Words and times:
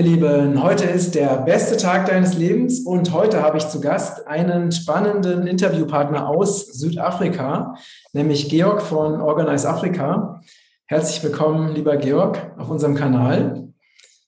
ihr 0.00 0.06
Lieben. 0.06 0.62
Heute 0.62 0.84
ist 0.84 1.14
der 1.14 1.42
beste 1.42 1.76
Tag 1.76 2.06
deines 2.06 2.34
Lebens 2.34 2.80
und 2.80 3.12
heute 3.12 3.42
habe 3.42 3.58
ich 3.58 3.68
zu 3.68 3.82
Gast 3.82 4.26
einen 4.26 4.72
spannenden 4.72 5.46
Interviewpartner 5.46 6.26
aus 6.26 6.68
Südafrika, 6.68 7.76
nämlich 8.14 8.48
Georg 8.48 8.80
von 8.80 9.20
Organize 9.20 9.68
Afrika. 9.68 10.40
Herzlich 10.86 11.22
willkommen, 11.22 11.74
lieber 11.74 11.98
Georg, 11.98 12.38
auf 12.56 12.70
unserem 12.70 12.94
Kanal. 12.94 13.68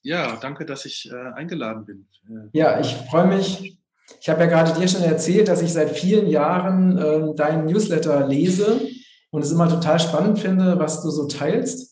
Ja, 0.02 0.36
danke, 0.36 0.66
dass 0.66 0.84
ich 0.84 1.10
äh, 1.10 1.32
eingeladen 1.38 1.86
bin. 1.86 2.06
Ja, 2.52 2.78
ich 2.78 2.94
freue 3.10 3.28
mich. 3.28 3.78
Ich 4.20 4.28
habe 4.28 4.40
ja 4.40 4.50
gerade 4.50 4.78
dir 4.78 4.88
schon 4.88 5.04
erzählt, 5.04 5.48
dass 5.48 5.62
ich 5.62 5.72
seit 5.72 5.90
vielen 5.90 6.26
Jahren 6.26 6.98
äh, 6.98 7.34
deinen 7.34 7.64
Newsletter 7.64 8.28
lese 8.28 8.78
und 9.30 9.40
es 9.40 9.50
immer 9.50 9.70
total 9.70 9.98
spannend 9.98 10.38
finde, 10.38 10.78
was 10.78 11.02
du 11.02 11.08
so 11.08 11.26
teilst. 11.28 11.91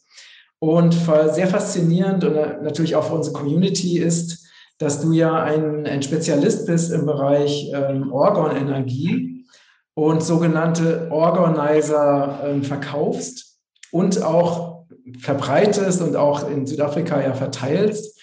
Und 0.60 0.94
sehr 0.94 1.48
faszinierend 1.48 2.22
und 2.22 2.34
natürlich 2.62 2.94
auch 2.94 3.04
für 3.04 3.14
unsere 3.14 3.34
Community 3.34 3.98
ist, 3.98 4.46
dass 4.76 5.00
du 5.00 5.12
ja 5.12 5.42
ein, 5.42 5.86
ein 5.86 6.02
Spezialist 6.02 6.66
bist 6.66 6.92
im 6.92 7.06
Bereich 7.06 7.70
ähm, 7.74 8.12
Orgon-Energie 8.12 9.46
und 9.94 10.22
sogenannte 10.22 11.08
Organizer 11.10 12.40
ähm, 12.44 12.62
verkaufst 12.62 13.58
und 13.90 14.22
auch 14.22 14.86
verbreitest 15.18 16.00
und 16.02 16.16
auch 16.16 16.48
in 16.48 16.66
Südafrika 16.66 17.22
ja 17.22 17.34
verteilst. 17.34 18.18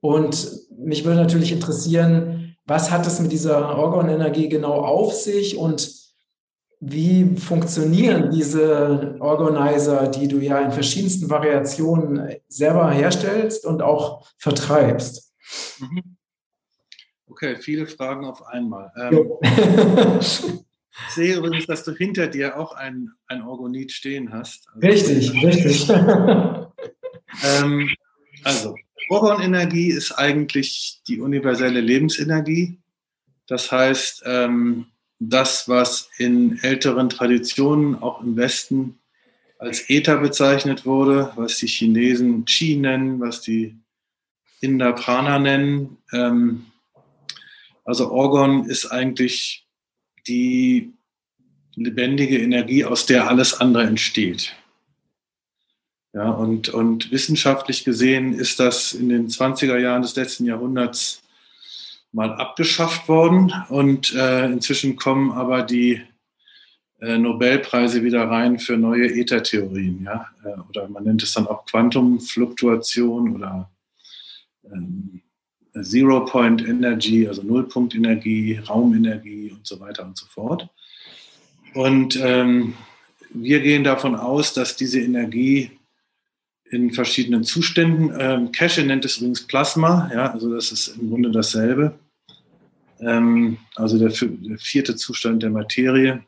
Und 0.00 0.58
mich 0.76 1.04
würde 1.04 1.20
natürlich 1.20 1.52
interessieren, 1.52 2.56
was 2.64 2.90
hat 2.90 3.06
es 3.06 3.20
mit 3.20 3.32
dieser 3.32 3.76
Orgon-Energie 3.76 4.48
genau 4.48 4.74
auf 4.74 5.12
sich 5.12 5.56
und 5.56 6.01
wie 6.84 7.36
funktionieren 7.36 8.32
diese 8.32 9.14
Organizer, 9.20 10.08
die 10.08 10.26
du 10.26 10.40
ja 10.40 10.58
in 10.58 10.72
verschiedensten 10.72 11.30
Variationen 11.30 12.38
selber 12.48 12.90
herstellst 12.90 13.64
und 13.64 13.82
auch 13.82 14.26
vertreibst? 14.36 15.32
Mhm. 15.78 16.16
Okay, 17.28 17.54
viele 17.54 17.86
Fragen 17.86 18.26
auf 18.26 18.44
einmal. 18.44 18.90
Ähm, 19.00 19.30
ich 20.20 21.14
sehe 21.14 21.36
übrigens, 21.36 21.66
dass 21.66 21.84
du 21.84 21.92
hinter 21.92 22.26
dir 22.26 22.58
auch 22.58 22.74
ein, 22.74 23.10
ein 23.28 23.42
Orgonit 23.42 23.92
stehen 23.92 24.32
hast. 24.32 24.66
Also, 24.74 24.88
richtig, 24.88 25.44
richtig. 25.44 25.88
ähm, 25.88 27.90
also, 28.42 28.74
Orgonenergie 29.08 29.90
ist 29.90 30.10
eigentlich 30.10 31.00
die 31.06 31.20
universelle 31.20 31.80
Lebensenergie. 31.80 32.80
Das 33.46 33.70
heißt, 33.70 34.24
ähm, 34.26 34.86
das, 35.28 35.68
was 35.68 36.10
in 36.18 36.58
älteren 36.62 37.08
Traditionen 37.08 38.00
auch 38.02 38.22
im 38.22 38.36
Westen 38.36 38.98
als 39.58 39.88
Äther 39.88 40.18
bezeichnet 40.18 40.84
wurde, 40.84 41.32
was 41.36 41.58
die 41.58 41.68
Chinesen 41.68 42.44
Qi 42.44 42.76
nennen, 42.76 43.20
was 43.20 43.40
die 43.40 43.78
Inder 44.60 44.92
Prana 44.92 45.38
nennen. 45.38 45.98
Ähm, 46.12 46.66
also 47.84 48.10
Orgon 48.10 48.64
ist 48.66 48.86
eigentlich 48.86 49.66
die 50.26 50.92
lebendige 51.74 52.38
Energie, 52.38 52.84
aus 52.84 53.06
der 53.06 53.28
alles 53.28 53.60
andere 53.60 53.84
entsteht. 53.84 54.54
Ja, 56.12 56.30
und, 56.30 56.68
und 56.68 57.10
wissenschaftlich 57.10 57.84
gesehen 57.84 58.34
ist 58.34 58.60
das 58.60 58.92
in 58.92 59.08
den 59.08 59.28
20er 59.28 59.78
Jahren 59.78 60.02
des 60.02 60.14
letzten 60.14 60.44
Jahrhunderts 60.44 61.21
mal 62.12 62.34
abgeschafft 62.34 63.08
worden 63.08 63.52
und 63.68 64.14
äh, 64.14 64.46
inzwischen 64.46 64.96
kommen 64.96 65.32
aber 65.32 65.62
die 65.62 66.02
äh, 67.00 67.18
Nobelpreise 67.18 68.04
wieder 68.04 68.28
rein 68.30 68.58
für 68.58 68.76
neue 68.76 69.06
Ethertheorien, 69.06 70.04
ja, 70.04 70.28
äh, 70.44 70.60
oder 70.68 70.88
man 70.88 71.04
nennt 71.04 71.22
es 71.22 71.32
dann 71.32 71.46
auch 71.46 71.66
Quantumfluktuation 71.66 73.34
oder 73.34 73.70
ähm, 74.70 75.22
Zero 75.80 76.24
Point 76.26 76.62
Energy, 76.62 77.26
also 77.26 77.42
Nullpunktenergie, 77.42 78.58
Raumenergie 78.68 79.50
und 79.50 79.66
so 79.66 79.80
weiter 79.80 80.04
und 80.04 80.18
so 80.18 80.26
fort. 80.26 80.68
Und 81.74 82.20
ähm, 82.22 82.74
wir 83.30 83.60
gehen 83.60 83.82
davon 83.82 84.14
aus, 84.14 84.52
dass 84.52 84.76
diese 84.76 85.00
Energie 85.00 85.70
in 86.70 86.92
verschiedenen 86.92 87.44
Zuständen. 87.44 88.14
Ähm, 88.18 88.52
Cache 88.52 88.82
nennt 88.82 89.04
es 89.04 89.18
übrigens 89.18 89.46
Plasma, 89.46 90.10
ja, 90.12 90.30
also 90.30 90.54
das 90.54 90.72
ist 90.72 90.88
im 90.98 91.10
Grunde 91.10 91.30
dasselbe. 91.30 91.98
Ähm, 93.02 93.58
also 93.76 93.98
der, 93.98 94.08
der, 94.08 94.58
vierte 94.58 94.96
Zustand 94.96 95.42
der 95.42 95.50
Materie. 95.50 96.24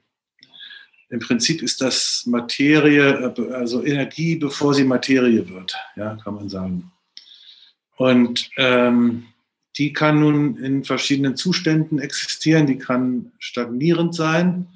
Im 1.10 1.20
Prinzip 1.20 1.62
ist 1.62 1.80
das 1.80 2.24
Materie, 2.26 3.34
äh, 3.36 3.52
also 3.52 3.84
Energie, 3.84 4.36
bevor 4.36 4.74
sie 4.74 4.84
Materie 4.84 5.48
wird, 5.48 5.76
ja, 5.96 6.16
kann 6.16 6.34
man 6.34 6.48
sagen. 6.48 6.90
Und 7.96 8.50
ähm, 8.56 9.26
die 9.76 9.92
kann 9.92 10.20
nun 10.20 10.56
in 10.56 10.84
verschiedenen 10.84 11.36
Zuständen 11.36 11.98
existieren. 11.98 12.66
Die 12.66 12.78
kann 12.78 13.32
stagnierend 13.38 14.14
sein, 14.14 14.68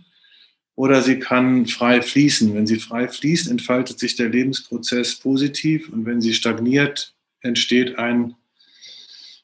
oder 0.78 1.02
sie 1.02 1.18
kann 1.18 1.66
frei 1.66 2.00
fließen. 2.00 2.54
Wenn 2.54 2.68
sie 2.68 2.78
frei 2.78 3.08
fließt, 3.08 3.50
entfaltet 3.50 3.98
sich 3.98 4.14
der 4.14 4.28
Lebensprozess 4.28 5.16
positiv 5.16 5.88
und 5.88 6.06
wenn 6.06 6.20
sie 6.20 6.34
stagniert, 6.34 7.16
entsteht 7.40 7.98
ein 7.98 8.36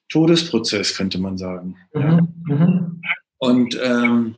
Todesprozess, 0.09 0.97
könnte 0.97 1.19
man 1.19 1.39
sagen. 1.39 1.77
Mhm. 1.95 2.29
Mhm. 2.47 3.03
Und 3.39 3.79
ähm, 3.83 4.37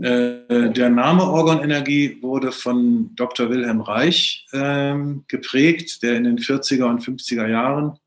äh, 0.00 0.70
der 0.72 0.88
Name 0.88 1.24
Organenergie 1.24 2.22
wurde 2.22 2.52
von 2.52 3.14
Dr. 3.16 3.50
Wilhelm 3.50 3.80
Reich 3.80 4.46
ähm, 4.52 5.24
geprägt, 5.28 6.02
der 6.02 6.16
in 6.16 6.24
den 6.24 6.38
40er 6.38 6.84
und 6.84 7.02
50er 7.02 7.46
Jahren 7.46 7.98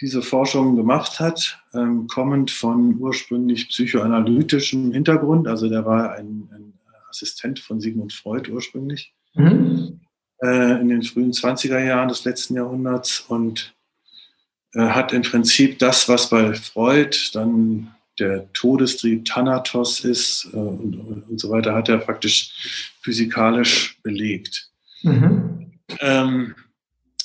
diese 0.00 0.22
Forschung 0.22 0.76
gemacht 0.76 1.20
hat, 1.20 1.58
ähm, 1.72 2.06
kommend 2.08 2.50
von 2.50 2.98
ursprünglich 2.98 3.68
psychoanalytischem 3.68 4.92
Hintergrund. 4.92 5.48
Also 5.48 5.68
der 5.68 5.86
war 5.86 6.12
ein, 6.12 6.48
ein 6.52 6.74
Assistent 7.08 7.60
von 7.60 7.80
Sigmund 7.80 8.12
Freud 8.12 8.50
ursprünglich 8.50 9.14
mhm. 9.34 10.00
äh, 10.42 10.80
in 10.80 10.88
den 10.88 11.02
frühen 11.02 11.32
20er 11.32 11.78
Jahren 11.78 12.08
des 12.08 12.24
letzten 12.24 12.56
Jahrhunderts 12.56 13.20
und 13.20 13.74
hat 14.80 15.12
im 15.12 15.22
Prinzip 15.22 15.78
das, 15.78 16.08
was 16.08 16.30
bei 16.30 16.54
Freud 16.54 17.16
dann 17.32 17.94
der 18.18 18.52
Todestrieb 18.52 19.24
Thanatos 19.24 20.00
ist 20.00 20.48
äh, 20.52 20.56
und, 20.56 21.24
und, 21.28 21.40
so 21.40 21.50
weiter, 21.50 21.74
hat 21.74 21.88
er 21.88 21.98
praktisch 21.98 22.94
physikalisch 23.00 23.98
belegt. 24.02 24.70
Mhm. 25.02 25.72
Ähm, 26.00 26.54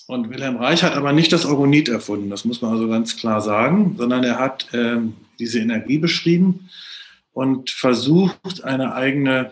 und 0.08 0.30
Wilhelm 0.32 0.58
Reich 0.58 0.84
hat 0.84 0.96
aber 0.96 1.14
nicht 1.14 1.32
das 1.32 1.46
Orgonit 1.46 1.88
erfunden, 1.88 2.32
das 2.32 2.44
muss 2.44 2.62
man 2.62 2.72
also 2.72 2.88
ganz 2.88 3.16
klar 3.18 3.42
sagen, 3.42 3.96
sondern 3.98 4.24
er 4.24 4.40
hat 4.40 4.68
ähm, 4.74 5.14
diese 5.38 5.60
Energie 5.60 6.00
beschrieben 6.00 6.70
und 7.34 7.70
versucht, 7.70 8.64
eine 8.64 8.96
eigene 8.96 9.52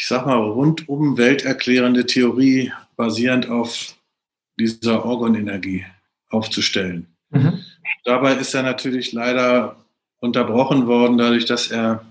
ich 0.00 0.06
sag 0.06 0.24
mal, 0.24 0.38
rundum 0.38 1.18
welterklärende 1.18 2.06
Theorie 2.06 2.72
basierend 2.96 3.50
auf 3.50 3.94
dieser 4.58 5.04
Orgonenergie 5.04 5.84
aufzustellen. 6.30 7.06
Mhm. 7.30 7.60
Dabei 8.04 8.34
ist 8.34 8.54
er 8.54 8.62
natürlich 8.62 9.12
leider 9.12 9.76
unterbrochen 10.20 10.86
worden, 10.86 11.18
dadurch, 11.18 11.44
dass 11.44 11.70
er 11.70 12.04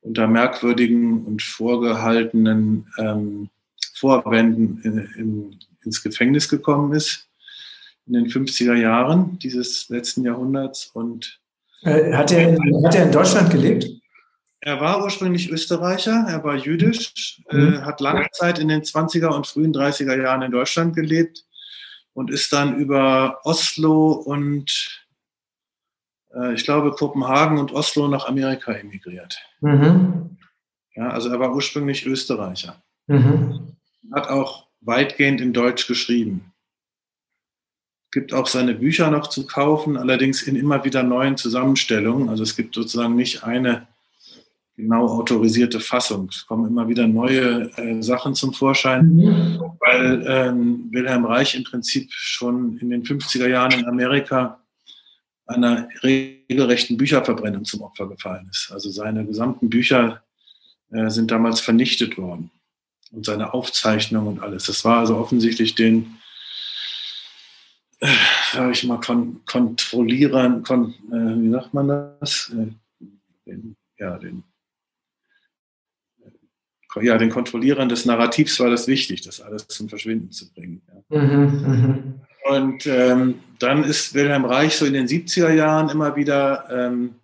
unter 0.00 0.26
merkwürdigen 0.26 1.24
und 1.24 1.42
vorgehaltenen 1.42 2.86
ähm, 2.98 3.50
Vorwänden 3.94 4.80
in, 4.82 4.98
in, 5.16 5.58
ins 5.84 6.02
Gefängnis 6.02 6.48
gekommen 6.48 6.92
ist 6.92 7.28
in 8.06 8.14
den 8.14 8.26
50er 8.26 8.74
Jahren 8.74 9.38
dieses 9.38 9.88
letzten 9.88 10.24
Jahrhunderts. 10.24 10.90
Und 10.92 11.40
äh, 11.82 12.12
hat, 12.12 12.32
er 12.32 12.48
in, 12.48 12.84
hat 12.84 12.94
er 12.94 13.04
in 13.04 13.12
Deutschland 13.12 13.50
gelebt? 13.50 13.88
Er 14.60 14.80
war 14.80 15.02
ursprünglich 15.02 15.50
Österreicher, 15.50 16.24
er 16.28 16.44
war 16.44 16.56
jüdisch, 16.56 17.42
äh, 17.50 17.56
mhm. 17.56 17.74
äh, 17.74 17.78
hat 17.82 18.00
lange 18.00 18.26
Zeit 18.32 18.58
in 18.58 18.68
den 18.68 18.82
20er 18.82 19.28
und 19.28 19.46
frühen 19.46 19.72
30er 19.72 20.20
Jahren 20.20 20.42
in 20.42 20.52
Deutschland 20.52 20.94
gelebt 20.94 21.44
und 22.14 22.30
ist 22.30 22.52
dann 22.52 22.76
über 22.76 23.40
Oslo 23.44 24.12
und 24.12 25.06
äh, 26.34 26.54
ich 26.54 26.64
glaube 26.64 26.92
Kopenhagen 26.92 27.58
und 27.58 27.72
Oslo 27.72 28.08
nach 28.08 28.26
Amerika 28.26 28.72
emigriert. 28.72 29.38
Mhm. 29.60 30.38
Ja, 30.94 31.08
also 31.08 31.30
er 31.30 31.40
war 31.40 31.54
ursprünglich 31.54 32.06
Österreicher. 32.06 32.82
Mhm. 33.06 33.76
Hat 34.12 34.28
auch 34.28 34.68
weitgehend 34.80 35.40
in 35.40 35.52
Deutsch 35.52 35.86
geschrieben. 35.86 36.52
Gibt 38.10 38.34
auch 38.34 38.46
seine 38.46 38.74
Bücher 38.74 39.10
noch 39.10 39.28
zu 39.28 39.46
kaufen, 39.46 39.96
allerdings 39.96 40.42
in 40.42 40.54
immer 40.54 40.84
wieder 40.84 41.02
neuen 41.02 41.38
Zusammenstellungen. 41.38 42.28
Also 42.28 42.42
es 42.42 42.56
gibt 42.56 42.74
sozusagen 42.74 43.16
nicht 43.16 43.42
eine 43.42 43.86
genau 44.82 45.06
autorisierte 45.06 45.80
Fassung. 45.80 46.28
Es 46.30 46.46
kommen 46.46 46.66
immer 46.66 46.88
wieder 46.88 47.06
neue 47.06 47.70
äh, 47.76 48.02
Sachen 48.02 48.34
zum 48.34 48.52
Vorschein, 48.52 49.58
weil 49.80 50.24
ähm, 50.26 50.88
Wilhelm 50.90 51.24
Reich 51.24 51.54
im 51.54 51.64
Prinzip 51.64 52.10
schon 52.12 52.78
in 52.78 52.90
den 52.90 53.02
50er 53.02 53.48
Jahren 53.48 53.78
in 53.78 53.86
Amerika 53.86 54.60
einer 55.46 55.88
regelrechten 56.02 56.96
Bücherverbrennung 56.96 57.64
zum 57.64 57.82
Opfer 57.82 58.08
gefallen 58.08 58.48
ist. 58.50 58.70
Also 58.72 58.90
seine 58.90 59.24
gesamten 59.26 59.70
Bücher 59.70 60.22
äh, 60.90 61.10
sind 61.10 61.30
damals 61.30 61.60
vernichtet 61.60 62.18
worden 62.18 62.50
und 63.12 63.26
seine 63.26 63.54
Aufzeichnungen 63.54 64.28
und 64.28 64.40
alles. 64.42 64.64
Das 64.64 64.84
war 64.84 64.98
also 64.98 65.16
offensichtlich 65.16 65.74
den, 65.74 66.18
äh, 68.00 68.08
sage 68.52 68.72
ich 68.72 68.84
mal, 68.84 69.00
kon 69.00 69.40
kontrollieren, 69.44 70.62
kon 70.62 70.94
äh, 71.10 71.42
wie 71.42 71.50
sagt 71.50 71.74
man 71.74 71.88
das? 72.20 72.52
Äh, 72.54 72.72
den, 73.46 73.76
ja, 73.98 74.18
den, 74.18 74.44
ja, 77.00 77.16
den 77.16 77.30
Kontrollieren 77.30 77.88
des 77.88 78.04
Narrativs 78.04 78.58
war 78.60 78.70
das 78.70 78.86
wichtig, 78.86 79.22
das 79.22 79.40
alles 79.40 79.66
zum 79.68 79.88
Verschwinden 79.88 80.30
zu 80.30 80.52
bringen. 80.52 80.82
Ja. 81.10 81.22
Mhm, 81.22 81.62
mhm. 81.66 82.14
Und 82.44 82.86
ähm, 82.86 83.40
dann 83.58 83.84
ist 83.84 84.14
Wilhelm 84.14 84.44
Reich 84.44 84.76
so 84.76 84.84
in 84.84 84.94
den 84.94 85.06
70er 85.06 85.52
Jahren 85.52 85.88
immer 85.88 86.16
wieder 86.16 86.66
ähm, 86.70 87.14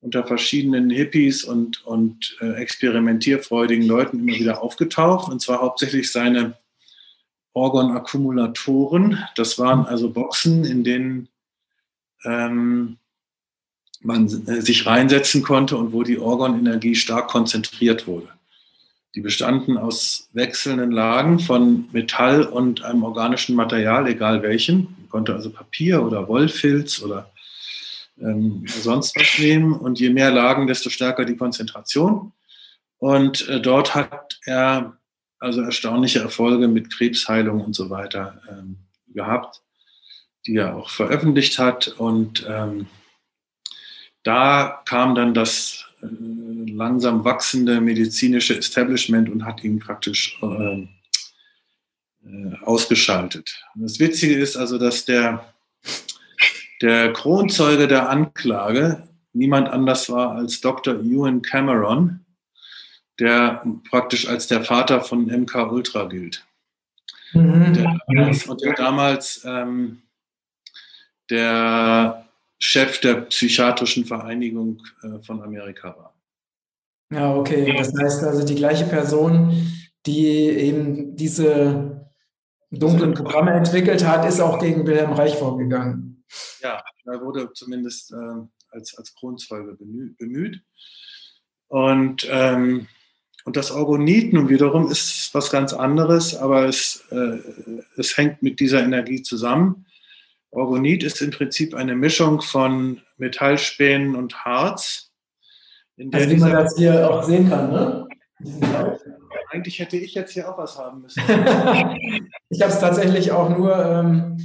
unter 0.00 0.26
verschiedenen 0.26 0.90
Hippies 0.90 1.44
und, 1.44 1.84
und 1.86 2.36
äh, 2.40 2.52
experimentierfreudigen 2.52 3.86
Leuten 3.86 4.20
immer 4.20 4.38
wieder 4.38 4.62
aufgetaucht. 4.62 5.32
Und 5.32 5.40
zwar 5.40 5.62
hauptsächlich 5.62 6.12
seine 6.12 6.58
Orgon-Akkumulatoren. 7.54 9.18
Das 9.34 9.58
waren 9.58 9.86
also 9.86 10.10
Boxen, 10.10 10.64
in 10.64 10.84
denen 10.84 11.28
ähm, 12.24 12.98
man 14.02 14.26
äh, 14.26 14.60
sich 14.60 14.84
reinsetzen 14.86 15.42
konnte 15.42 15.78
und 15.78 15.92
wo 15.92 16.02
die 16.02 16.18
Orgonenergie 16.18 16.94
stark 16.94 17.28
konzentriert 17.28 18.06
wurde. 18.06 18.28
Die 19.14 19.20
bestanden 19.20 19.78
aus 19.78 20.28
wechselnden 20.32 20.90
Lagen 20.90 21.38
von 21.38 21.88
Metall 21.92 22.42
und 22.42 22.82
einem 22.82 23.04
organischen 23.04 23.54
Material, 23.54 24.08
egal 24.08 24.42
welchen. 24.42 24.96
Man 24.98 25.08
konnte 25.08 25.34
also 25.34 25.50
Papier 25.50 26.02
oder 26.02 26.26
Wollfilz 26.26 27.00
oder 27.00 27.30
ähm, 28.20 28.64
sonst 28.66 29.14
was 29.16 29.38
nehmen. 29.38 29.72
Und 29.72 30.00
je 30.00 30.10
mehr 30.10 30.32
Lagen, 30.32 30.66
desto 30.66 30.90
stärker 30.90 31.24
die 31.24 31.36
Konzentration. 31.36 32.32
Und 32.98 33.48
äh, 33.48 33.60
dort 33.60 33.94
hat 33.94 34.40
er 34.46 34.96
also 35.38 35.60
erstaunliche 35.60 36.20
Erfolge 36.20 36.68
mit 36.68 36.90
Krebsheilung 36.90 37.60
und 37.60 37.74
so 37.74 37.90
weiter 37.90 38.40
ähm, 38.50 38.78
gehabt, 39.08 39.62
die 40.46 40.56
er 40.56 40.74
auch 40.74 40.90
veröffentlicht 40.90 41.58
hat. 41.58 41.88
Und 41.88 42.46
ähm, 42.48 42.86
da 44.22 44.82
kam 44.86 45.14
dann 45.14 45.34
das 45.34 45.86
äh, 46.02 46.06
langsam 46.66 47.24
wachsende 47.24 47.80
medizinische 47.80 48.56
Establishment 48.56 49.28
und 49.28 49.44
hat 49.44 49.62
ihn 49.64 49.78
praktisch 49.78 50.38
äh, 50.42 50.86
äh, 52.26 52.56
ausgeschaltet. 52.62 53.62
Und 53.74 53.82
das 53.82 53.98
Witzige 53.98 54.34
ist 54.34 54.56
also, 54.56 54.78
dass 54.78 55.04
der, 55.04 55.52
der 56.80 57.12
Kronzeuge 57.12 57.88
der 57.88 58.08
Anklage 58.08 59.08
niemand 59.32 59.68
anders 59.68 60.08
war 60.10 60.32
als 60.32 60.60
Dr. 60.60 60.94
Ewan 60.94 61.42
Cameron, 61.42 62.24
der 63.18 63.64
praktisch 63.90 64.26
als 64.28 64.46
der 64.46 64.64
Vater 64.64 65.00
von 65.00 65.26
MK 65.26 65.70
Ultra 65.70 66.04
gilt. 66.04 66.44
Mhm. 67.32 67.74
Der 67.74 67.98
damals, 68.06 68.46
und 68.46 68.62
der 68.62 68.74
damals 68.74 69.44
ähm, 69.44 70.02
der 71.30 72.26
Chef 72.58 73.00
der 73.00 73.22
psychiatrischen 73.22 74.04
Vereinigung 74.04 74.82
äh, 75.02 75.18
von 75.22 75.42
Amerika 75.42 75.88
war. 75.88 76.13
Ja, 77.10 77.34
okay. 77.34 77.74
Das 77.76 77.92
heißt 77.98 78.24
also 78.24 78.44
die 78.44 78.54
gleiche 78.54 78.86
Person, 78.86 79.72
die 80.06 80.26
eben 80.26 81.16
diese 81.16 82.10
dunklen 82.70 83.14
Programme 83.14 83.52
entwickelt 83.52 84.06
hat, 84.06 84.26
ist 84.26 84.40
auch 84.40 84.58
gegen 84.58 84.86
Wilhelm 84.86 85.12
Reich 85.12 85.36
vorgegangen. 85.36 86.24
Ja, 86.60 86.82
er 87.04 87.20
wurde 87.20 87.52
zumindest 87.52 88.12
äh, 88.12 88.16
als, 88.70 88.96
als 88.96 89.14
Kronzeuge 89.14 89.76
bemüht. 89.76 90.62
Und 91.68 92.26
ähm, 92.30 92.88
und 93.44 93.56
das 93.56 93.70
Orgonit 93.70 94.32
nun 94.32 94.48
wiederum 94.48 94.90
ist 94.90 95.30
was 95.34 95.50
ganz 95.50 95.74
anderes, 95.74 96.34
aber 96.34 96.64
es, 96.66 97.04
äh, 97.10 97.38
es 97.96 98.16
hängt 98.16 98.42
mit 98.42 98.58
dieser 98.58 98.82
Energie 98.82 99.22
zusammen. 99.22 99.86
Orgonit 100.50 101.02
ist 101.02 101.20
im 101.20 101.30
Prinzip 101.30 101.74
eine 101.74 101.94
Mischung 101.94 102.40
von 102.40 103.02
Metallspänen 103.18 104.16
und 104.16 104.44
Harz. 104.44 105.03
Also 106.12 106.30
wie 106.30 106.36
man 106.36 106.52
das 106.52 106.76
hier 106.76 107.10
auch 107.10 107.22
sehen 107.22 107.48
kann, 107.48 107.70
ne? 107.70 108.08
Eigentlich 109.50 109.78
hätte 109.78 109.96
ich 109.96 110.14
jetzt 110.14 110.32
hier 110.32 110.48
auch 110.48 110.58
was 110.58 110.78
haben 110.78 111.02
müssen. 111.02 111.22
ich 112.48 112.60
habe 112.60 112.72
es 112.72 112.80
tatsächlich 112.80 113.30
auch 113.30 113.56
nur, 113.56 113.76
ähm, 113.84 114.44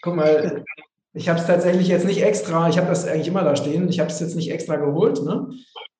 guck 0.00 0.16
mal, 0.16 0.64
ich 1.12 1.28
habe 1.28 1.38
es 1.38 1.46
tatsächlich 1.46 1.88
jetzt 1.88 2.06
nicht 2.06 2.22
extra, 2.22 2.68
ich 2.68 2.78
habe 2.78 2.88
das 2.88 3.06
eigentlich 3.06 3.28
immer 3.28 3.44
da 3.44 3.56
stehen, 3.56 3.88
ich 3.88 4.00
habe 4.00 4.10
es 4.10 4.20
jetzt 4.20 4.36
nicht 4.36 4.50
extra 4.50 4.76
geholt, 4.76 5.22
ne? 5.22 5.50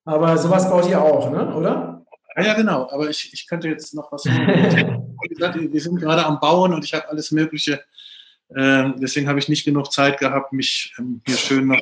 aber 0.05 0.37
sowas 0.37 0.69
baut 0.69 0.89
ihr 0.89 1.01
auch, 1.01 1.29
ne? 1.31 1.53
oder? 1.55 2.05
Ja, 2.35 2.43
ja, 2.43 2.53
genau. 2.53 2.89
Aber 2.89 3.09
ich, 3.09 3.33
ich 3.33 3.47
könnte 3.47 3.67
jetzt 3.67 3.93
noch 3.93 4.11
was. 4.11 4.25
Wie 4.25 5.27
gesagt, 5.27 5.59
wir 5.59 5.81
sind 5.81 5.97
gerade 5.97 6.25
am 6.25 6.39
Bauen 6.39 6.73
und 6.73 6.85
ich 6.85 6.93
habe 6.93 7.09
alles 7.09 7.31
Mögliche. 7.31 7.83
Ähm, 8.55 8.95
deswegen 8.97 9.27
habe 9.27 9.39
ich 9.39 9.49
nicht 9.49 9.65
genug 9.65 9.91
Zeit 9.91 10.19
gehabt, 10.19 10.53
mich 10.53 10.93
ähm, 10.97 11.21
hier 11.25 11.37
schön 11.37 11.67
noch 11.67 11.79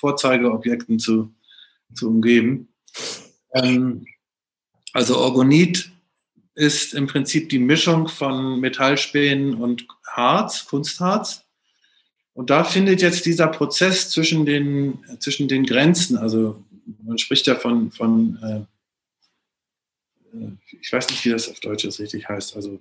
Vorzeigeobjekten 0.00 0.98
zu, 0.98 1.32
zu 1.94 2.08
umgeben. 2.08 2.68
Ähm, 3.54 4.06
also 4.92 5.18
Orgonit 5.18 5.90
ist 6.54 6.94
im 6.94 7.06
Prinzip 7.06 7.48
die 7.48 7.58
Mischung 7.58 8.08
von 8.08 8.60
Metallspänen 8.60 9.54
und 9.54 9.86
Harz, 10.06 10.66
Kunstharz. 10.66 11.44
Und 12.34 12.50
da 12.50 12.64
findet 12.64 13.02
jetzt 13.02 13.26
dieser 13.26 13.48
Prozess 13.48 14.10
zwischen 14.10 14.46
den, 14.46 14.98
zwischen 15.18 15.48
den 15.48 15.64
Grenzen, 15.64 16.16
also 16.16 16.62
man 17.02 17.18
spricht 17.18 17.46
ja 17.46 17.54
von, 17.54 17.90
von 17.90 18.38
äh, 18.42 18.66
ich 20.80 20.92
weiß 20.92 21.10
nicht, 21.10 21.24
wie 21.24 21.30
das 21.30 21.48
auf 21.48 21.60
Deutsch 21.60 21.84
jetzt 21.84 22.00
richtig 22.00 22.28
heißt, 22.28 22.56
also 22.56 22.80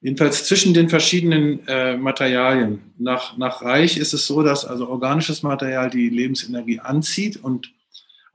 jedenfalls 0.00 0.44
zwischen 0.44 0.74
den 0.74 0.88
verschiedenen 0.88 1.66
äh, 1.68 1.96
Materialien. 1.96 2.80
Nach, 2.98 3.36
nach 3.36 3.62
Reich 3.62 3.96
ist 3.96 4.14
es 4.14 4.26
so, 4.26 4.42
dass 4.42 4.64
also 4.64 4.88
organisches 4.88 5.42
Material 5.42 5.90
die 5.90 6.08
Lebensenergie 6.08 6.80
anzieht 6.80 7.36
und 7.36 7.72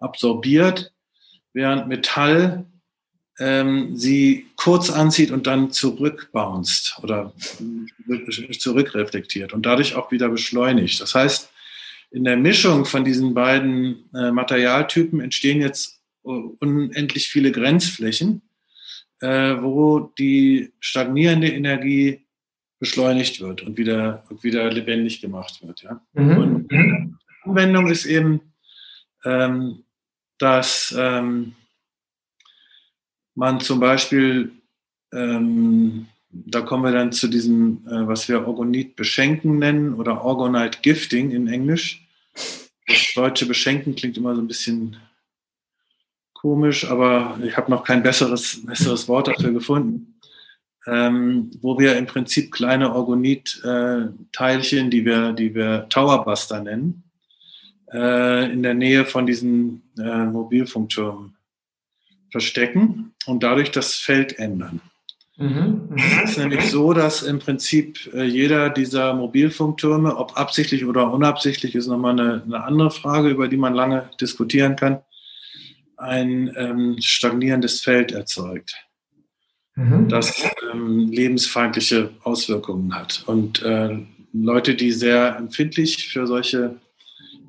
absorbiert, 0.02 0.92
während 1.54 1.88
Metall 1.88 2.66
ähm, 3.40 3.96
sie 3.96 4.48
kurz 4.56 4.90
anzieht 4.90 5.32
und 5.32 5.48
dann 5.48 5.72
zurückbounced 5.72 7.00
oder 7.02 7.34
zurückreflektiert 8.60 9.54
und 9.54 9.66
dadurch 9.66 9.96
auch 9.96 10.12
wieder 10.12 10.30
beschleunigt. 10.30 11.02
Das 11.02 11.16
heißt, 11.16 11.50
in 12.12 12.24
der 12.26 12.38
Mischung 12.38 12.86
von 12.86 13.06
diesen 13.06 13.34
beiden 13.34 14.10
äh, 14.14 14.32
Materialtypen 14.32 15.22
entstehen 15.22 15.62
jetzt 15.62 16.02
unendlich 16.24 17.30
viele 17.30 17.52
Grenzflächen, 17.52 18.42
äh, 19.22 19.56
wo 19.62 20.12
die 20.20 20.74
stagnierende 20.80 21.48
Energie 21.48 22.26
beschleunigt 22.80 23.40
wird 23.40 23.62
und 23.62 23.78
wieder, 23.78 24.24
und 24.30 24.44
wieder 24.44 24.70
lebendig 24.72 25.22
gemacht 25.22 25.66
wird. 25.66 25.84
Ja? 25.84 26.02
Mhm. 26.14 26.38
Und 26.38 26.72
die 26.72 27.14
Anwendung 27.44 27.88
ist 27.90 28.06
eben, 28.06 28.42
ähm, 29.24 29.84
dass 30.42 30.94
ähm, 30.98 31.54
man 33.36 33.60
zum 33.60 33.80
Beispiel, 33.80 34.52
ähm, 35.14 36.08
da 36.30 36.62
kommen 36.62 36.84
wir 36.84 36.92
dann 36.92 37.12
zu 37.12 37.28
diesem, 37.28 37.86
äh, 37.88 38.08
was 38.08 38.28
wir 38.28 38.48
Orgonit 38.48 38.96
beschenken 38.96 39.60
nennen 39.60 39.94
oder 39.94 40.24
Orgonite 40.24 40.80
Gifting 40.82 41.32
in 41.32 41.48
Englisch. 41.48 42.08
Das 42.88 43.14
deutsche 43.14 43.46
Beschenken 43.46 43.96
klingt 43.96 44.18
immer 44.18 44.36
so 44.36 44.42
ein 44.42 44.48
bisschen 44.48 44.98
komisch, 46.34 46.90
aber 46.90 47.40
ich 47.44 47.56
habe 47.56 47.70
noch 47.70 47.84
kein 47.84 48.02
besseres, 48.02 48.66
besseres 48.66 49.08
Wort 49.08 49.28
dafür 49.28 49.52
gefunden, 49.52 50.20
ähm, 50.88 51.52
wo 51.62 51.78
wir 51.78 51.98
im 51.98 52.08
Prinzip 52.08 52.52
kleine 52.52 52.96
Orgonit-Teilchen, 52.96 54.90
die 54.90 55.06
wir, 55.06 55.34
die 55.34 55.54
wir 55.54 55.88
Towerbuster 55.90 56.64
nennen, 56.64 57.04
äh, 57.94 58.52
in 58.52 58.64
der 58.64 58.74
Nähe 58.74 59.06
von 59.06 59.26
diesen 59.26 59.84
äh, 59.98 60.26
Mobilfunktürmen 60.26 61.36
verstecken 62.32 63.14
und 63.26 63.44
dadurch 63.44 63.72
das 63.72 63.96
Feld 63.96 64.40
ändern. 64.40 64.82
Mhm, 65.38 65.88
mhm. 65.90 65.98
Es 66.24 66.32
ist 66.32 66.38
nämlich 66.38 66.70
so, 66.70 66.94
dass 66.94 67.24
im 67.24 67.40
Prinzip 67.40 68.14
äh, 68.14 68.24
jeder 68.24 68.70
dieser 68.70 69.14
Mobilfunktürme, 69.14 70.16
ob 70.16 70.38
absichtlich 70.38 70.86
oder 70.86 71.12
unabsichtlich, 71.12 71.76
ist 71.76 71.88
nochmal 71.88 72.20
eine, 72.20 72.44
eine 72.44 72.64
andere 72.64 72.92
Frage, 72.92 73.30
über 73.30 73.48
die 73.48 73.58
man 73.58 73.74
lange 73.74 74.10
diskutieren 74.20 74.76
kann, 74.76 75.00
ein 75.98 76.54
ähm, 76.58 76.98
stagnierendes 77.00 77.82
Feld 77.82 78.12
erzeugt, 78.12 78.76
mhm. 79.76 80.10
das 80.10 80.44
ähm, 80.72 81.10
lebensfeindliche 81.12 82.12
Auswirkungen 82.24 82.94
hat. 82.96 83.24
Und 83.26 83.62
äh, 83.64 83.98
Leute, 84.34 84.76
die 84.76 84.92
sehr 84.92 85.36
empfindlich 85.38 86.08
für 86.08 86.28
solche 86.28 86.76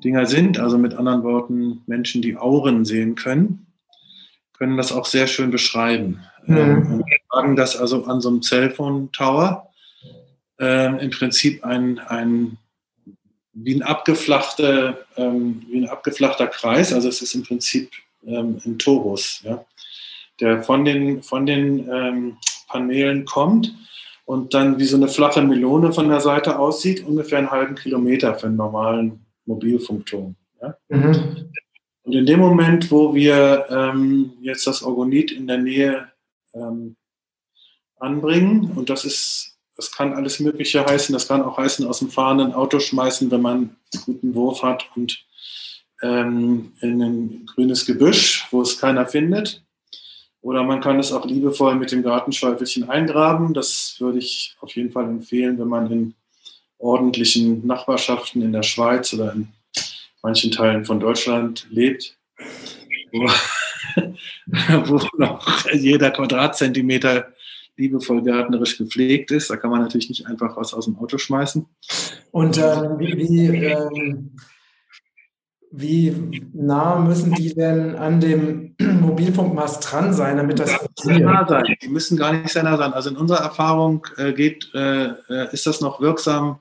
Dinger 0.03 0.25
sind, 0.25 0.59
also 0.59 0.77
mit 0.77 0.93
anderen 0.93 1.23
Worten 1.23 1.81
Menschen, 1.87 2.21
die 2.21 2.37
Auren 2.37 2.85
sehen 2.85 3.15
können, 3.15 3.67
können 4.53 4.77
das 4.77 4.91
auch 4.91 5.05
sehr 5.05 5.27
schön 5.27 5.51
beschreiben. 5.51 6.19
Mhm. 6.45 6.57
Ähm, 6.57 6.99
wir 6.99 7.17
sagen, 7.31 7.55
dass 7.55 7.75
also 7.75 8.05
an 8.05 8.21
so 8.21 8.29
einem 8.29 8.41
Cellphone 8.41 9.11
Tower 9.11 9.69
äh, 10.59 11.03
im 11.03 11.09
Prinzip 11.09 11.63
ein, 11.63 11.99
ein 11.99 12.57
wie 13.53 13.75
ein, 13.75 13.83
abgeflachter, 13.83 14.97
ähm, 15.15 15.63
wie 15.69 15.83
ein 15.83 15.89
abgeflachter 15.89 16.47
Kreis, 16.47 16.91
also 16.91 17.07
es 17.07 17.21
ist 17.21 17.35
im 17.35 17.43
Prinzip 17.43 17.91
ähm, 18.25 18.59
im 18.65 18.79
Torus, 18.79 19.41
ja, 19.43 19.63
der 20.39 20.63
von 20.63 20.85
den, 20.85 21.21
von 21.21 21.45
den 21.45 21.87
ähm, 21.89 22.37
Paneelen 22.67 23.25
kommt 23.25 23.73
und 24.25 24.53
dann 24.53 24.79
wie 24.79 24.85
so 24.85 24.97
eine 24.97 25.07
flache 25.07 25.41
Melone 25.41 25.93
von 25.93 26.09
der 26.09 26.19
Seite 26.19 26.57
aussieht, 26.57 27.05
ungefähr 27.05 27.37
einen 27.37 27.51
halben 27.51 27.75
Kilometer 27.75 28.33
für 28.35 28.47
einen 28.47 28.55
normalen 28.55 29.25
Mobilfunkturm. 29.45 30.35
Ja? 30.61 30.77
Mhm. 30.89 31.49
Und 32.03 32.13
in 32.13 32.25
dem 32.25 32.39
Moment, 32.39 32.91
wo 32.91 33.15
wir 33.15 33.65
ähm, 33.69 34.33
jetzt 34.41 34.67
das 34.67 34.83
Orgonit 34.83 35.31
in 35.31 35.47
der 35.47 35.57
Nähe 35.57 36.11
ähm, 36.53 36.95
anbringen, 37.97 38.71
und 38.75 38.89
das 38.89 39.05
ist, 39.05 39.57
das 39.75 39.91
kann 39.91 40.13
alles 40.13 40.39
Mögliche 40.39 40.85
heißen, 40.85 41.13
das 41.13 41.27
kann 41.27 41.41
auch 41.41 41.57
heißen, 41.57 41.87
aus 41.87 41.99
dem 41.99 42.09
fahrenden 42.09 42.53
Auto 42.53 42.79
schmeißen, 42.79 43.31
wenn 43.31 43.41
man 43.41 43.57
einen 43.57 43.77
guten 44.05 44.35
Wurf 44.35 44.63
hat 44.63 44.89
und 44.95 45.25
ähm, 46.01 46.73
in 46.81 47.01
ein 47.01 47.45
grünes 47.45 47.85
Gebüsch, 47.85 48.47
wo 48.51 48.61
es 48.61 48.79
keiner 48.79 49.05
findet. 49.05 49.63
Oder 50.41 50.63
man 50.63 50.81
kann 50.81 50.99
es 50.99 51.13
auch 51.13 51.25
liebevoll 51.25 51.75
mit 51.75 51.93
dem 51.93 52.03
Gartenschäufelchen 52.03 52.89
eingraben. 52.89 53.53
Das 53.53 53.95
würde 53.99 54.17
ich 54.17 54.57
auf 54.59 54.75
jeden 54.75 54.91
Fall 54.91 55.05
empfehlen, 55.05 55.57
wenn 55.57 55.69
man 55.69 55.89
in 55.89 56.15
ordentlichen 56.83 57.65
Nachbarschaften 57.65 58.41
in 58.41 58.51
der 58.51 58.63
Schweiz 58.63 59.13
oder 59.13 59.33
in 59.33 59.47
manchen 60.21 60.51
Teilen 60.51 60.85
von 60.85 60.99
Deutschland 60.99 61.65
lebt, 61.69 62.17
wo, 63.11 63.27
wo 64.85 64.99
noch 65.17 65.69
jeder 65.71 66.11
Quadratzentimeter 66.11 67.33
liebevoll 67.75 68.21
gärtnerisch 68.21 68.77
gepflegt 68.77 69.31
ist. 69.31 69.49
Da 69.49 69.57
kann 69.57 69.71
man 69.71 69.81
natürlich 69.81 70.09
nicht 70.09 70.27
einfach 70.27 70.55
was 70.57 70.73
aus 70.73 70.85
dem 70.85 70.97
Auto 70.97 71.17
schmeißen. 71.17 71.65
Und 72.31 72.57
ähm, 72.57 72.99
wie, 72.99 73.17
wie, 73.17 73.47
ähm, 73.47 74.31
wie, 75.71 76.41
nah 76.53 76.99
müssen 76.99 77.33
die 77.33 77.53
denn 77.53 77.95
an 77.95 78.19
dem 78.19 78.75
Mobilfunkmast 79.01 79.91
dran 79.91 80.13
sein, 80.13 80.37
damit 80.37 80.59
das? 80.59 80.71
Nah 81.03 81.47
sein. 81.47 81.63
Die 81.81 81.89
müssen 81.89 82.17
gar 82.17 82.33
nicht 82.33 82.49
sehr 82.49 82.63
nah 82.63 82.77
sein. 82.77 82.93
Also 82.93 83.09
in 83.09 83.17
unserer 83.17 83.39
Erfahrung 83.39 84.05
äh, 84.17 84.33
geht, 84.33 84.69
äh, 84.75 85.07
äh 85.29 85.51
ist 85.51 85.65
das 85.65 85.81
noch 85.81 85.99
wirksam 85.99 86.59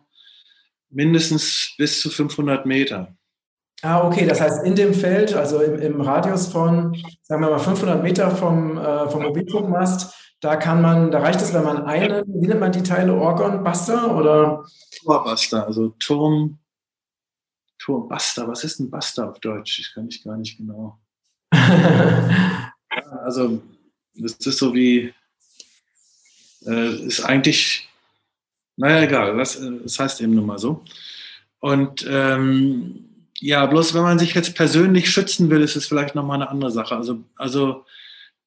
mindestens 0.93 1.75
bis 1.79 2.01
zu 2.01 2.11
500 2.11 2.67
Meter. 2.67 3.17
Ah, 3.83 4.07
okay, 4.07 4.27
das 4.27 4.41
heißt 4.41 4.65
in 4.65 4.77
dem 4.77 4.95
Feld, 4.95 5.35
also 5.35 5.61
im, 5.61 5.81
im 5.81 6.01
Radius 6.01 6.47
von, 6.47 6.95
sagen 7.23 7.43
wir 7.43 7.51
mal, 7.51 7.59
500 7.59 8.01
Meter 8.01 8.31
vom, 8.31 8.79
äh, 8.79 9.09
vom 9.09 9.23
Mobilfunkmast, 9.23 10.15
da 10.41 10.57
kann 10.57 10.81
man, 10.81 11.11
da 11.11 11.21
reicht 11.21 11.41
es, 11.41 11.53
wenn 11.53 11.65
man 11.65 11.85
einen, 11.85 12.23
wie 12.27 12.47
nennt 12.47 12.61
man 12.61 12.73
die 12.73 12.83
Teile, 12.83 13.15
Orgon-Buster 13.15 14.17
oder? 14.17 14.65
Torbuster, 15.05 15.67
also 15.67 15.89
Turm, 15.99 16.59
Turmbuster, 17.79 18.47
was 18.47 18.63
ist 18.63 18.79
ein 18.79 18.91
Buster 18.91 19.29
auf 19.29 19.41
Deutsch? 19.41 19.81
Ich 19.81 19.93
kann 19.95 20.09
ich 20.09 20.23
gar 20.23 20.37
nicht 20.37 20.59
genau. 20.59 21.01
also, 23.25 23.61
das 24.15 24.35
ist 24.35 24.59
so 24.59 24.73
wie, 24.75 25.13
äh, 26.67 27.07
ist 27.07 27.25
eigentlich, 27.25 27.89
naja, 28.77 29.03
egal, 29.03 29.37
das, 29.37 29.57
äh, 29.57 29.71
das 29.83 29.99
heißt 29.99 30.21
eben 30.21 30.35
nun 30.35 30.47
mal 30.47 30.59
so. 30.59 30.85
Und 31.61 32.07
ähm, 32.09 33.13
ja, 33.39 33.67
bloß 33.67 33.95
wenn 33.95 34.03
man 34.03 34.19
sich 34.19 34.35
jetzt 34.35 34.55
persönlich 34.55 35.11
schützen 35.11 35.51
will, 35.51 35.63
ist 35.63 35.77
es 35.77 35.87
vielleicht 35.87 36.15
nochmal 36.15 36.37
eine 36.37 36.51
andere 36.51 36.71
Sache. 36.71 36.97
Also, 36.97 37.25
also 37.37 37.85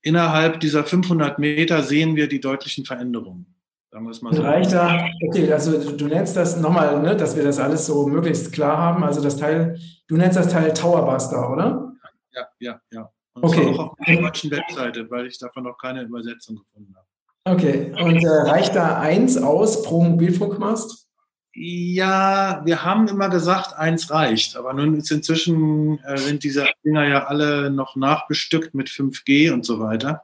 innerhalb 0.01 0.59
dieser 0.59 0.83
500 0.83 1.39
Meter 1.39 1.83
sehen 1.83 2.15
wir 2.15 2.27
die 2.27 2.39
deutlichen 2.39 2.85
Veränderungen. 2.85 3.45
Sagen 3.91 4.05
wir 4.05 4.11
es 4.11 4.21
mal 4.21 4.33
so. 4.33 4.41
Reicht 4.41 4.73
da, 4.73 5.07
okay, 5.27 5.51
also 5.51 5.91
du 5.95 6.07
nennst 6.07 6.35
das 6.35 6.59
nochmal, 6.59 7.01
ne, 7.01 7.15
dass 7.15 7.35
wir 7.35 7.43
das 7.43 7.59
alles 7.59 7.85
so 7.85 8.07
möglichst 8.07 8.51
klar 8.51 8.77
haben. 8.77 9.03
Also 9.03 9.21
das 9.21 9.37
Teil, 9.37 9.79
du 10.07 10.17
nennst 10.17 10.37
das 10.37 10.49
Teil 10.49 10.73
Towerbuster, 10.73 11.49
oder? 11.49 11.93
Ja, 12.33 12.47
ja, 12.59 12.81
ja. 12.91 13.09
Und 13.33 13.43
okay. 13.43 13.67
auch 13.67 13.91
auf 13.91 13.97
der 14.05 14.21
deutschen 14.21 14.51
Webseite, 14.51 15.09
weil 15.09 15.27
ich 15.27 15.37
davon 15.39 15.63
noch 15.63 15.77
keine 15.77 16.03
Übersetzung 16.03 16.57
gefunden 16.57 16.93
habe. 16.95 17.04
Okay, 17.47 17.93
und 17.99 18.23
äh, 18.23 18.27
reicht 18.27 18.75
da 18.75 18.99
eins 18.99 19.37
aus 19.37 19.83
pro 19.83 20.03
Mobilfunkmast? 20.03 21.05
Ja, 21.53 22.61
wir 22.65 22.83
haben 22.83 23.07
immer 23.07 23.29
gesagt, 23.29 23.77
eins 23.77 24.09
reicht. 24.09 24.57
Aber 24.57 24.73
nun 24.73 24.95
ist 24.95 25.11
inzwischen 25.11 25.99
äh, 26.03 26.17
sind 26.17 26.43
diese 26.43 26.67
Dinger 26.83 27.07
ja 27.07 27.25
alle 27.27 27.69
noch 27.69 27.95
nachbestückt 27.95 28.73
mit 28.73 28.89
5G 28.89 29.53
und 29.53 29.63
so 29.63 29.79
weiter. 29.79 30.23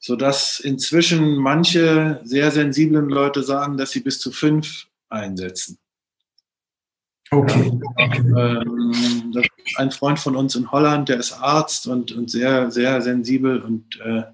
Sodass 0.00 0.58
inzwischen 0.58 1.36
manche 1.36 2.20
sehr 2.24 2.50
sensiblen 2.50 3.08
Leute 3.10 3.42
sagen, 3.42 3.76
dass 3.76 3.90
sie 3.90 4.00
bis 4.00 4.18
zu 4.18 4.32
fünf 4.32 4.86
einsetzen. 5.10 5.78
Okay. 7.30 7.70
Ja, 7.98 8.62
ähm, 8.62 9.32
ein 9.76 9.90
Freund 9.90 10.18
von 10.18 10.34
uns 10.34 10.56
in 10.56 10.72
Holland, 10.72 11.08
der 11.08 11.18
ist 11.18 11.32
Arzt 11.32 11.86
und, 11.86 12.10
und 12.10 12.30
sehr, 12.30 12.70
sehr 12.70 13.00
sensibel 13.00 13.60
und 13.60 14.00
äh, 14.00 14.24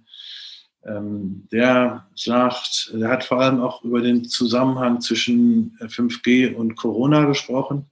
der 0.83 2.07
sagt, 2.15 2.93
der 2.95 3.09
hat 3.09 3.25
vor 3.25 3.41
allem 3.41 3.61
auch 3.61 3.85
über 3.85 4.01
den 4.01 4.25
Zusammenhang 4.25 5.01
zwischen 5.01 5.77
5G 5.81 6.55
und 6.55 6.77
Corona 6.77 7.25
gesprochen 7.25 7.87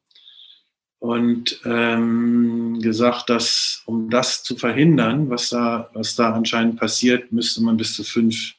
und 0.99 1.61
ähm, 1.64 2.81
gesagt, 2.81 3.28
dass 3.28 3.83
um 3.87 4.09
das 4.09 4.43
zu 4.43 4.57
verhindern, 4.57 5.31
was 5.31 5.50
da, 5.50 5.90
was 5.95 6.16
da 6.16 6.33
anscheinend 6.33 6.78
passiert, 6.78 7.33
müsste 7.33 7.62
man 7.62 7.76
bis 7.76 7.95
zu 7.95 8.05
fünf 8.05 8.55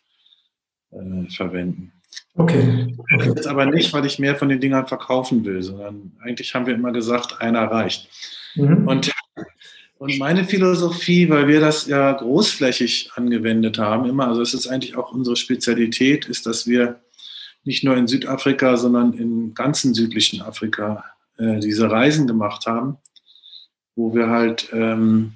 äh, 0.91 1.29
verwenden. 1.29 1.93
Okay. 2.36 2.96
okay. 2.98 3.29
Jetzt 3.29 3.48
aber 3.48 3.65
nicht, 3.65 3.91
weil 3.93 4.05
ich 4.05 4.19
mehr 4.19 4.36
von 4.36 4.50
den 4.50 4.60
Dingern 4.60 4.88
verkaufen 4.88 5.43
will, 5.43 5.62
sondern 5.63 6.12
eigentlich 6.22 6.53
haben 6.53 6.67
wir 6.67 6.75
immer 6.75 6.91
gesagt, 6.91 7.41
einer 7.41 7.63
reicht. 7.63 8.07
Mhm. 8.55 8.88
Und 8.88 9.12
und 10.00 10.18
meine 10.20 10.46
Philosophie, 10.46 11.30
weil 11.30 11.48
wir 11.48 11.60
das 11.60 11.88
ja 11.88 12.12
großflächig 12.12 13.12
angewendet 13.16 13.80
haben, 13.80 14.08
immer, 14.08 14.27
also 14.27 14.42
es 14.42 14.54
ist 14.54 14.68
eigentlich 14.68 14.96
auch 14.96 15.12
unsere 15.12 15.36
Spezialität, 15.36 16.25
ist, 16.25 16.46
dass 16.46 16.68
wir 16.68 17.01
nicht 17.63 17.84
nur 17.84 17.98
in 17.98 18.08
Südafrika, 18.08 18.77
sondern 18.77 19.13
im 19.13 19.54
ganzen 19.54 19.94
südlichen 19.94 20.42
Afrika 20.42 21.04
äh, 21.38 21.60
diese 21.60 21.89
Reisen 21.89 22.27
gemacht 22.27 22.66
haben, 22.66 22.98
wo 23.96 24.13
wir 24.13 24.30
halt 24.30 24.70
ähm, 24.72 25.34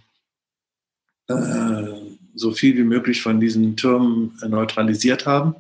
äh, 1.28 1.88
so 2.36 2.52
viel 2.52 2.78
wie 2.78 2.84
möglich 2.84 3.22
von 3.22 3.40
diesen 3.40 3.76
Türmen 3.76 4.38
neutralisiert 4.48 5.26
haben. 5.26 5.56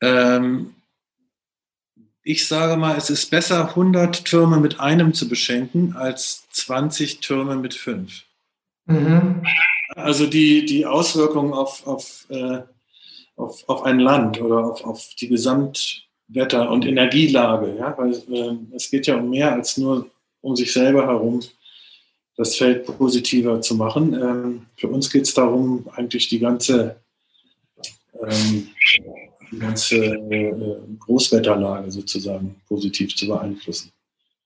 Ähm, 0.00 0.74
ich 2.24 2.46
sage 2.46 2.76
mal, 2.76 2.96
es 2.96 3.10
ist 3.10 3.30
besser, 3.30 3.70
100 3.70 4.24
Türme 4.24 4.58
mit 4.58 4.80
einem 4.80 5.12
zu 5.12 5.28
beschenken, 5.28 5.96
als 5.96 6.48
20 6.50 7.20
Türme 7.20 7.56
mit 7.56 7.74
fünf. 7.74 8.24
Mhm. 8.86 9.42
Also 9.94 10.26
die, 10.26 10.64
die 10.64 10.86
Auswirkungen 10.86 11.52
auf, 11.52 11.86
auf, 11.86 12.26
äh, 12.30 12.60
auf, 13.36 13.68
auf 13.68 13.82
ein 13.82 13.98
Land 13.98 14.40
oder 14.40 14.64
auf, 14.64 14.84
auf 14.84 15.10
die 15.20 15.28
Gesamtwetter- 15.28 16.70
und 16.70 16.86
Energielage, 16.86 17.76
ja? 17.76 17.94
weil 17.98 18.12
äh, 18.12 18.74
es 18.74 18.90
geht 18.90 19.06
ja 19.06 19.16
um 19.16 19.30
mehr 19.30 19.52
als 19.52 19.76
nur 19.76 20.10
um 20.40 20.56
sich 20.56 20.72
selber 20.72 21.06
herum, 21.06 21.40
das 22.36 22.56
Feld 22.56 22.86
positiver 22.86 23.60
zu 23.60 23.74
machen. 23.74 24.14
Ähm, 24.14 24.66
für 24.76 24.88
uns 24.88 25.10
geht 25.10 25.22
es 25.22 25.34
darum, 25.34 25.88
eigentlich 25.94 26.28
die 26.28 26.38
ganze 26.38 26.96
ähm, 28.20 28.68
die 29.52 29.58
ganze 29.58 29.96
äh, 29.96 30.54
Großwetterlage 30.98 31.90
sozusagen 31.90 32.56
positiv 32.66 33.14
zu 33.14 33.28
beeinflussen. 33.28 33.92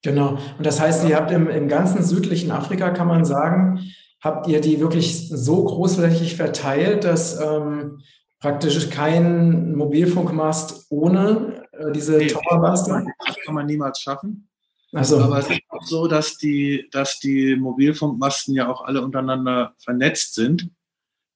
Genau. 0.03 0.39
Und 0.59 0.67
das 0.67 0.81
heißt, 0.81 1.09
ihr 1.09 1.17
habt 1.17 1.31
im, 1.31 1.49
im 1.49 1.69
ganzen 1.69 2.03
südlichen 2.03 2.51
Afrika, 2.51 2.91
kann 2.91 3.09
man 3.09 3.25
sagen, 3.25 3.93
habt 4.21 4.49
ihr 4.49 4.61
die 4.61 4.81
wirklich 4.81 5.29
so 5.29 5.65
großflächig 5.65 6.37
verteilt, 6.37 7.05
dass 7.05 7.41
ähm, 7.41 8.01
praktisch 8.41 8.91
kein 8.91 9.75
Mobilfunkmast 9.75 10.87
ohne 10.91 11.65
äh, 11.73 11.93
diese 11.93 12.19
nee, 12.19 12.27
Towermaster? 12.27 13.05
Das 13.27 13.37
kann 13.45 13.55
man 13.55 13.67
niemals 13.67 14.01
schaffen. 14.01 14.49
Also. 14.93 15.21
Aber 15.21 15.39
es 15.39 15.51
ist 15.51 15.61
auch 15.69 15.83
so, 15.83 16.07
dass 16.07 16.39
die, 16.39 16.89
dass 16.91 17.19
die 17.19 17.57
Mobilfunkmasten 17.57 18.55
ja 18.55 18.69
auch 18.69 18.85
alle 18.85 19.03
untereinander 19.03 19.75
vernetzt 19.79 20.35
sind 20.35 20.71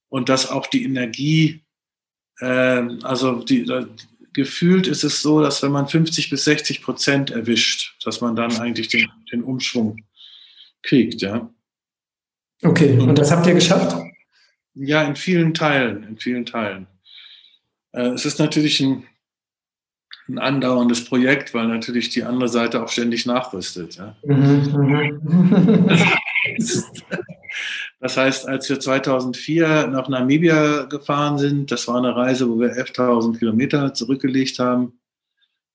und 0.08 0.28
dass 0.28 0.50
auch 0.50 0.66
die 0.66 0.84
Energie 0.84 1.64
also 2.44 3.42
die, 3.42 3.64
die, 3.64 3.86
gefühlt 4.32 4.86
ist 4.86 5.04
es 5.04 5.22
so, 5.22 5.40
dass 5.40 5.62
wenn 5.62 5.72
man 5.72 5.88
50 5.88 6.30
bis 6.30 6.44
60 6.44 6.82
Prozent 6.82 7.30
erwischt, 7.30 7.96
dass 8.04 8.20
man 8.20 8.36
dann 8.36 8.56
eigentlich 8.58 8.88
den, 8.88 9.08
den 9.32 9.42
Umschwung 9.42 10.02
kriegt, 10.82 11.20
ja. 11.22 11.50
Okay, 12.62 12.98
und 12.98 13.18
das 13.18 13.30
habt 13.30 13.46
ihr 13.46 13.54
geschafft? 13.54 13.96
Ja, 14.74 15.02
in 15.02 15.16
vielen 15.16 15.54
Teilen, 15.54 16.04
in 16.04 16.18
vielen 16.18 16.46
Teilen. 16.46 16.86
Äh, 17.92 18.10
es 18.10 18.24
ist 18.24 18.38
natürlich 18.38 18.80
ein, 18.80 19.04
ein 20.28 20.38
andauerndes 20.38 21.04
Projekt, 21.04 21.54
weil 21.54 21.66
natürlich 21.66 22.10
die 22.10 22.22
andere 22.22 22.48
Seite 22.48 22.82
auch 22.82 22.88
ständig 22.88 23.26
nachrüstet. 23.26 23.96
Ja. 23.96 24.16
Mhm, 24.22 24.72
mhm. 24.72 25.90
Das 28.00 28.16
heißt, 28.16 28.48
als 28.48 28.68
wir 28.70 28.80
2004 28.80 29.88
nach 29.88 30.08
Namibia 30.08 30.84
gefahren 30.84 31.36
sind, 31.36 31.70
das 31.70 31.86
war 31.86 31.98
eine 31.98 32.16
Reise, 32.16 32.48
wo 32.48 32.58
wir 32.58 32.72
11.000 32.72 33.38
Kilometer 33.38 33.92
zurückgelegt 33.92 34.58
haben, 34.58 34.98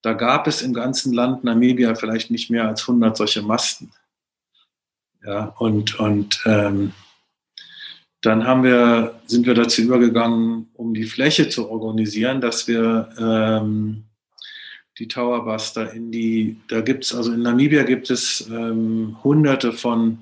da 0.02 0.12
gab 0.12 0.48
es 0.48 0.60
im 0.60 0.74
ganzen 0.74 1.12
Land 1.12 1.44
Namibia 1.44 1.94
vielleicht 1.94 2.30
nicht 2.30 2.50
mehr 2.50 2.66
als 2.66 2.82
100 2.82 3.16
solche 3.16 3.42
Masten. 3.42 3.92
Ja, 5.24 5.54
und, 5.58 5.98
und 5.98 6.42
ähm, 6.46 6.92
dann 8.22 8.44
haben 8.44 8.64
wir, 8.64 9.20
sind 9.26 9.46
wir 9.46 9.54
dazu 9.54 9.82
übergegangen, 9.82 10.68
um 10.74 10.94
die 10.94 11.04
Fläche 11.04 11.48
zu 11.48 11.70
organisieren, 11.70 12.40
dass 12.40 12.66
wir 12.66 13.08
ähm, 13.18 14.04
die 14.98 15.06
Towerbuster 15.06 15.92
in 15.92 16.10
die, 16.10 16.60
da 16.68 16.80
gibt 16.80 17.04
es, 17.04 17.14
also 17.14 17.32
in 17.32 17.42
Namibia 17.42 17.84
gibt 17.84 18.10
es 18.10 18.48
ähm, 18.50 19.16
hunderte 19.22 19.72
von 19.72 20.18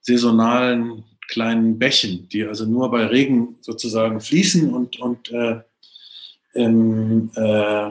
saisonalen 0.00 1.04
kleinen 1.28 1.78
Bächen, 1.78 2.28
die 2.28 2.44
also 2.44 2.64
nur 2.64 2.90
bei 2.90 3.06
Regen 3.06 3.56
sozusagen 3.60 4.20
fließen 4.20 4.72
und, 4.72 4.98
und 5.00 5.30
äh, 5.30 5.60
im, 6.54 7.30
äh, 7.34 7.90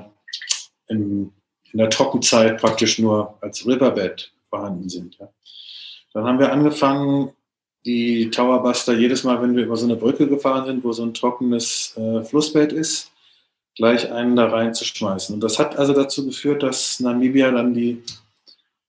im, 0.87 1.31
in 1.71 1.79
der 1.79 1.89
Trockenzeit 1.89 2.59
praktisch 2.59 2.99
nur 2.99 3.37
als 3.41 3.65
Riverbed 3.65 4.31
vorhanden 4.49 4.89
sind. 4.89 5.17
Ja. 5.19 5.29
Dann 6.13 6.25
haben 6.25 6.39
wir 6.39 6.51
angefangen, 6.51 7.31
die 7.85 8.29
Towerbuster 8.29 8.93
jedes 8.93 9.23
Mal, 9.23 9.41
wenn 9.41 9.55
wir 9.55 9.65
über 9.65 9.75
so 9.75 9.85
eine 9.85 9.95
Brücke 9.95 10.27
gefahren 10.27 10.65
sind, 10.65 10.83
wo 10.83 10.93
so 10.93 11.03
ein 11.03 11.13
trockenes 11.13 11.97
äh, 11.97 12.23
Flussbett 12.23 12.71
ist, 12.71 13.11
gleich 13.75 14.11
einen 14.11 14.35
da 14.35 14.47
reinzuschmeißen. 14.47 15.35
Und 15.35 15.41
das 15.41 15.59
hat 15.59 15.77
also 15.77 15.93
dazu 15.93 16.25
geführt, 16.25 16.63
dass 16.63 16.99
Namibia 16.99 17.51
dann 17.51 17.73
die 17.73 18.01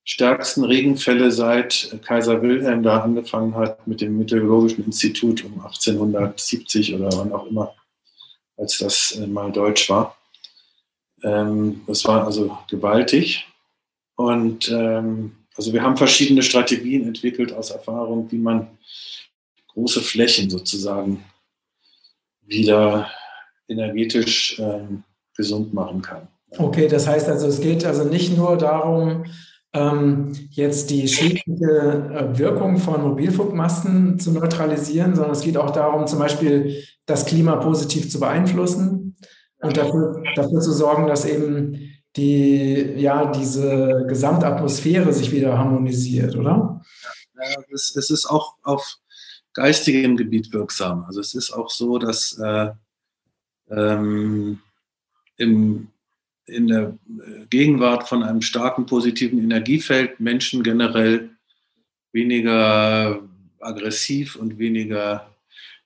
stärksten 0.05 0.65
Regenfälle 0.65 1.33
seit 1.33 1.99
Kaiser 2.05 2.43
Wilhelm 2.43 2.83
da 2.83 3.01
angefangen 3.01 3.55
hat 3.55 3.87
mit 3.87 4.01
dem 4.01 4.19
Meteorologischen 4.19 4.85
Institut 4.85 5.45
um 5.45 5.61
1870 5.61 6.95
oder 6.95 7.09
wann 7.17 7.33
auch 7.33 7.47
immer, 7.47 7.75
als 8.57 8.79
das 8.79 9.13
äh, 9.13 9.27
mal 9.27 9.51
deutsch 9.51 9.89
war. 9.89 10.17
Ähm, 11.23 11.83
das 11.87 12.05
war 12.05 12.27
also 12.27 12.57
gewaltig. 12.69 13.47
Und 14.17 14.71
ähm, 14.71 15.33
also 15.57 15.73
wir 15.73 15.83
haben 15.83 15.97
verschiedene 15.97 16.43
Strategien 16.43 17.07
entwickelt 17.07 17.53
aus 17.53 17.71
Erfahrung, 17.71 18.31
wie 18.31 18.39
man 18.39 18.69
große 19.69 20.03
Flächen 20.03 20.51
sozusagen 20.51 21.25
wieder 22.43 23.11
energetisch 23.69 24.59
ähm, 24.59 25.05
gesund 25.37 25.73
machen 25.73 26.03
kann. 26.03 26.29
Okay, 26.59 26.87
das 26.87 27.07
heißt 27.07 27.29
also, 27.29 27.49
es 27.49 27.61
geht 27.61 27.85
also 27.85 28.05
nicht 28.05 28.37
nur 28.37 28.57
darum, 28.57 29.25
jetzt 30.51 30.91
die 30.91 31.09
schädliche 31.09 31.51
äh, 31.55 32.39
Wirkung 32.39 32.79
von 32.79 33.03
Mobilfunkmasten 33.03 34.21
zu 34.21 34.31
neutralisieren, 34.31 35.17
sondern 35.17 35.33
es 35.33 35.41
geht 35.41 35.57
auch 35.57 35.71
darum, 35.71 36.07
zum 36.07 36.21
Beispiel 36.21 36.85
das 37.07 37.27
Klima 37.27 37.57
positiv 37.57 38.09
zu 38.09 38.21
beeinflussen 38.21 39.17
und 39.61 39.77
dafür, 39.77 40.23
dafür 40.37 40.61
zu 40.61 40.73
sorgen, 40.73 41.09
dass 41.09 41.25
eben 41.25 41.91
die, 42.15 42.95
ja, 42.97 43.33
diese 43.33 44.05
Gesamtatmosphäre 44.07 45.13
sich 45.13 45.33
wieder 45.33 45.59
harmonisiert, 45.59 46.37
oder? 46.37 46.81
Ja, 47.35 47.63
es, 47.73 47.97
es 47.97 48.11
ist 48.11 48.27
auch 48.27 48.55
auf 48.63 48.99
geistigem 49.55 50.17
Gebiet 50.17 50.53
wirksam. 50.53 51.05
Also 51.05 51.21
es 51.21 51.35
ist 51.35 51.51
auch 51.51 51.71
so, 51.71 51.99
dass 51.99 52.39
äh, 52.39 52.71
ähm, 53.71 54.61
im, 55.37 55.89
in 56.47 56.69
der 56.69 56.99
Gegenwart 57.51 58.09
von 58.09 58.23
einem 58.23 58.43
starken 58.43 58.87
positiven 58.87 59.39
Energiefeld 59.39 60.21
Menschen 60.21 60.63
generell 60.63 61.31
weniger 62.13 63.23
aggressiv 63.61 64.37
und 64.37 64.59
weniger 64.59 65.35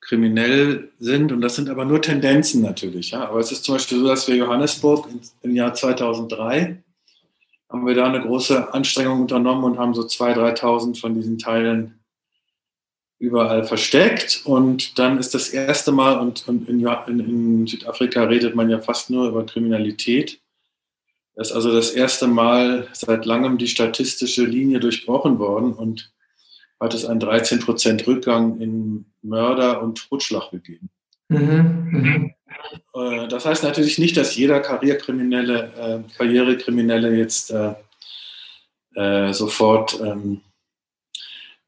kriminell 0.01 0.91
sind. 0.99 1.33
Und 1.33 1.41
das 1.41 1.57
sind 1.57 1.69
aber 1.69 1.85
nur 1.85 2.03
Tendenzen 2.03 2.63
natürlich. 2.63 3.11
Ja. 3.11 3.29
Aber 3.29 3.41
es 3.41 3.53
ist 3.53 3.65
zum 3.65 3.75
Beispiel 3.75 3.99
so, 3.99 4.07
dass 4.07 4.27
wir 4.29 4.37
Johannesburg 4.37 5.09
im 5.43 5.55
Jahr 5.55 5.75
2003 5.75 6.83
haben 7.71 7.87
wir 7.87 7.95
da 7.95 8.07
eine 8.07 8.23
große 8.23 8.73
Anstrengung 8.73 9.21
unternommen 9.21 9.65
und 9.65 9.79
haben 9.79 9.95
so 9.95 10.03
2.000, 10.03 10.59
3.000 10.59 11.01
von 11.01 11.15
diesen 11.15 11.39
Teilen 11.39 11.99
überall 13.19 13.65
versteckt. 13.65 14.43
Und 14.45 14.99
dann 14.99 15.19
ist 15.19 15.35
das 15.35 15.51
erste 15.51 15.93
Mal, 15.93 16.19
und, 16.19 16.47
in, 16.49 16.81
in, 16.81 17.67
Südafrika 17.67 18.25
redet 18.25 18.55
man 18.55 18.71
ja 18.71 18.81
fast 18.81 19.11
nur 19.11 19.29
über 19.29 19.45
Kriminalität. 19.45 20.41
Das 21.39 21.51
ist 21.51 21.55
also 21.55 21.73
das 21.73 21.93
erste 21.93 22.27
Mal 22.27 22.89
seit 22.93 23.25
langem 23.25 23.59
die 23.59 23.69
statistische 23.69 24.45
Linie 24.45 24.81
durchbrochen 24.81 25.39
worden 25.39 25.73
und 25.73 26.13
hat 26.81 26.95
es 26.95 27.05
einen 27.05 27.21
13 27.21 27.61
Prozent 27.61 28.09
Rückgang 28.09 28.61
in 28.61 29.05
Mörder 29.23 29.81
und 29.81 30.09
Totschlag 30.09 30.51
gegeben. 30.51 30.91
Mhm, 31.29 32.35
mh. 32.93 33.29
Das 33.29 33.47
heißt 33.47 33.63
natürlich 33.63 34.01
nicht, 34.01 34.17
dass 34.17 34.35
jeder 34.35 34.59
Karrierekriminelle, 34.59 35.73
äh, 35.79 36.17
Karrierekriminelle 36.17 37.17
jetzt 37.17 37.53
äh, 37.53 37.75
äh, 38.97 39.33
sofort 39.33 40.01
ähm, 40.01 40.41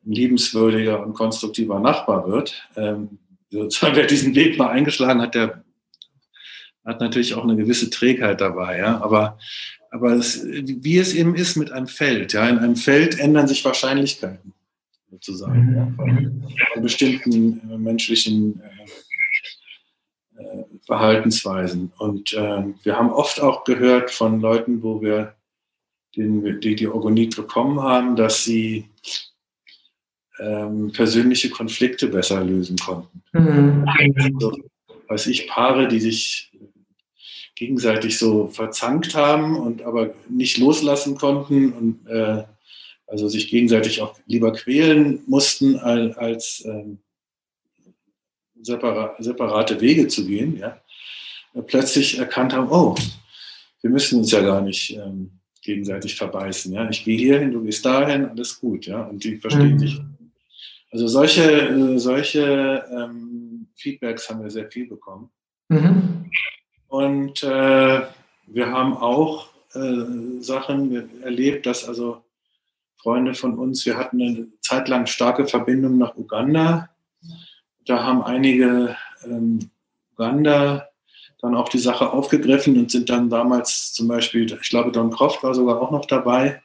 ein 0.04 0.12
liebenswürdiger 0.12 1.00
und 1.00 1.14
konstruktiver 1.14 1.78
Nachbar 1.78 2.26
wird. 2.26 2.60
Ähm, 2.74 3.20
sozusagen, 3.50 3.94
wer 3.94 4.06
diesen 4.06 4.34
Weg 4.34 4.58
mal 4.58 4.70
eingeschlagen 4.70 5.22
hat, 5.22 5.36
der 5.36 5.62
hat 6.84 7.00
natürlich 7.00 7.34
auch 7.34 7.44
eine 7.44 7.56
gewisse 7.56 7.90
Trägheit 7.90 8.40
dabei. 8.40 8.78
Ja? 8.78 9.00
Aber, 9.02 9.38
aber 9.90 10.12
es, 10.12 10.44
wie 10.44 10.98
es 10.98 11.14
eben 11.14 11.34
ist 11.34 11.56
mit 11.56 11.72
einem 11.72 11.86
Feld. 11.86 12.32
Ja? 12.32 12.48
In 12.48 12.58
einem 12.58 12.76
Feld 12.76 13.18
ändern 13.18 13.48
sich 13.48 13.64
Wahrscheinlichkeiten 13.64 14.52
sozusagen 15.10 15.74
ja? 15.76 15.92
von, 15.96 16.44
von, 16.72 16.82
bestimmten 16.82 17.60
äh, 17.70 17.78
menschlichen 17.78 18.62
äh, 20.36 20.42
äh, 20.42 20.64
Verhaltensweisen. 20.86 21.92
Und 21.98 22.32
äh, 22.32 22.64
wir 22.82 22.96
haben 22.96 23.10
oft 23.10 23.40
auch 23.40 23.64
gehört 23.64 24.10
von 24.10 24.40
Leuten, 24.40 24.82
wo 24.82 25.02
wir 25.02 25.34
den, 26.16 26.60
die 26.60 26.74
die 26.74 26.88
Orgonit 26.88 27.36
bekommen 27.36 27.80
haben, 27.80 28.16
dass 28.16 28.44
sie 28.44 28.88
ähm, 30.40 30.90
persönliche 30.92 31.50
Konflikte 31.50 32.08
besser 32.08 32.42
lösen 32.42 32.76
konnten. 32.76 33.22
Mhm. 33.32 33.84
Also, 34.16 34.56
weiß 35.08 35.26
ich, 35.26 35.48
Paare, 35.48 35.86
die 35.86 36.00
sich 36.00 36.49
gegenseitig 37.60 38.18
so 38.18 38.48
verzankt 38.48 39.14
haben 39.14 39.58
und 39.58 39.82
aber 39.82 40.14
nicht 40.30 40.56
loslassen 40.56 41.14
konnten 41.14 41.72
und 41.74 42.06
äh, 42.08 42.42
also 43.06 43.28
sich 43.28 43.50
gegenseitig 43.50 44.00
auch 44.00 44.18
lieber 44.24 44.50
quälen 44.52 45.20
mussten, 45.26 45.78
als, 45.78 46.16
als 46.16 46.64
ähm, 46.64 47.00
separa 48.62 49.14
separate 49.18 49.78
Wege 49.78 50.08
zu 50.08 50.26
gehen, 50.26 50.56
ja, 50.56 50.80
plötzlich 51.66 52.18
erkannt 52.18 52.54
haben, 52.54 52.70
oh, 52.70 52.94
wir 53.82 53.90
müssen 53.90 54.20
uns 54.20 54.30
ja 54.30 54.40
gar 54.40 54.62
nicht 54.62 54.96
ähm, 54.96 55.32
gegenseitig 55.60 56.14
verbeißen. 56.16 56.72
Ja? 56.72 56.88
Ich 56.88 57.04
gehe 57.04 57.18
hierhin, 57.18 57.52
du 57.52 57.62
gehst 57.62 57.84
dahin, 57.84 58.24
alles 58.24 58.58
gut. 58.58 58.86
Ja? 58.86 59.02
Und 59.02 59.22
die 59.22 59.36
verstehen 59.36 59.74
mhm. 59.74 59.78
sich 59.80 60.00
also 60.92 61.06
solche, 61.08 61.42
äh, 61.42 61.98
solche 61.98 62.84
ähm, 62.90 63.68
Feedbacks 63.76 64.30
haben 64.30 64.42
wir 64.42 64.50
sehr 64.50 64.70
viel 64.70 64.88
bekommen. 64.88 65.30
Mhm. 65.68 66.30
Und 66.90 67.44
äh, 67.44 68.02
wir 68.46 68.72
haben 68.72 68.96
auch 68.96 69.48
äh, 69.74 70.40
Sachen 70.40 71.22
erlebt, 71.22 71.64
dass 71.64 71.88
also 71.88 72.22
Freunde 72.96 73.34
von 73.34 73.56
uns, 73.58 73.86
wir 73.86 73.96
hatten 73.96 74.20
eine 74.20 74.48
Zeit 74.60 74.88
lang 74.88 75.06
starke 75.06 75.46
Verbindung 75.46 75.98
nach 75.98 76.16
Uganda. 76.16 76.90
Da 77.86 78.02
haben 78.02 78.22
einige 78.22 78.96
ähm, 79.24 79.70
Uganda 80.12 80.88
dann 81.40 81.54
auch 81.54 81.68
die 81.68 81.78
Sache 81.78 82.12
aufgegriffen 82.12 82.76
und 82.76 82.90
sind 82.90 83.08
dann 83.08 83.30
damals 83.30 83.92
zum 83.92 84.08
Beispiel, 84.08 84.52
ich 84.60 84.68
glaube, 84.68 84.90
Don 84.90 85.12
Croft 85.12 85.44
war 85.44 85.54
sogar 85.54 85.80
auch 85.80 85.92
noch 85.92 86.06
dabei, 86.06 86.60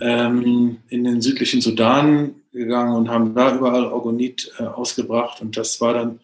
ähm, 0.00 0.78
in 0.88 1.02
den 1.02 1.20
südlichen 1.20 1.60
Sudan 1.60 2.36
gegangen 2.52 2.94
und 2.94 3.10
haben 3.10 3.34
da 3.34 3.52
überall 3.52 3.86
Orgonit 3.86 4.52
äh, 4.60 4.62
ausgebracht. 4.62 5.42
Und 5.42 5.56
das 5.56 5.80
war 5.80 5.92
dann, 5.92 6.20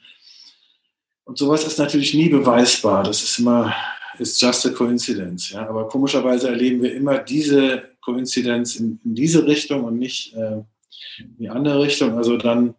und 1.30 1.38
sowas 1.38 1.64
ist 1.64 1.78
natürlich 1.78 2.12
nie 2.12 2.28
beweisbar. 2.28 3.04
Das 3.04 3.22
ist 3.22 3.38
immer, 3.38 3.72
ist 4.18 4.42
just 4.42 4.66
a 4.66 4.70
coincidence. 4.70 5.50
Ja? 5.50 5.68
Aber 5.68 5.86
komischerweise 5.86 6.48
erleben 6.48 6.82
wir 6.82 6.92
immer 6.92 7.18
diese 7.18 7.84
Koinzidenz 8.00 8.74
in, 8.74 8.98
in 9.04 9.14
diese 9.14 9.46
Richtung 9.46 9.84
und 9.84 9.96
nicht 9.96 10.34
äh, 10.34 10.64
in 11.20 11.36
die 11.38 11.48
andere 11.48 11.82
Richtung. 11.82 12.18
Also 12.18 12.36
dann 12.36 12.74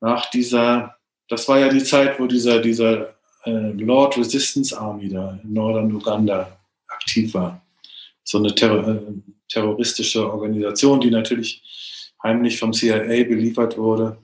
nach 0.00 0.28
dieser, 0.28 0.96
das 1.28 1.46
war 1.46 1.60
ja 1.60 1.68
die 1.68 1.84
Zeit, 1.84 2.18
wo 2.18 2.26
dieser, 2.26 2.58
dieser 2.58 3.14
äh, 3.44 3.70
Lord 3.70 4.18
Resistance 4.18 4.76
Army 4.76 5.08
da 5.08 5.38
in 5.44 5.52
Nordern 5.52 5.94
Uganda 5.94 6.58
aktiv 6.88 7.32
war. 7.34 7.64
So 8.24 8.38
eine 8.38 8.52
Terror, 8.56 8.88
äh, 8.88 9.00
terroristische 9.48 10.28
Organisation, 10.28 11.00
die 11.00 11.12
natürlich 11.12 11.62
heimlich 12.24 12.58
vom 12.58 12.72
CIA 12.72 13.22
beliefert 13.22 13.78
wurde, 13.78 14.18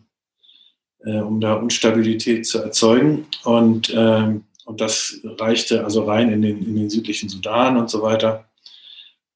äh, 1.05 1.19
um 1.19 1.41
da 1.41 1.55
Unstabilität 1.55 2.47
zu 2.47 2.59
erzeugen. 2.59 3.27
Und, 3.45 3.93
ähm, 3.95 4.45
und 4.65 4.81
das 4.81 5.21
reichte 5.25 5.85
also 5.85 6.05
rein 6.05 6.33
in 6.33 6.43
den, 6.43 6.65
in 6.65 6.77
den 6.77 6.91
südlichen 6.91 7.29
Sudan 7.29 7.77
und 7.77 7.91
so 7.91 8.03
weiter. 8.03 8.47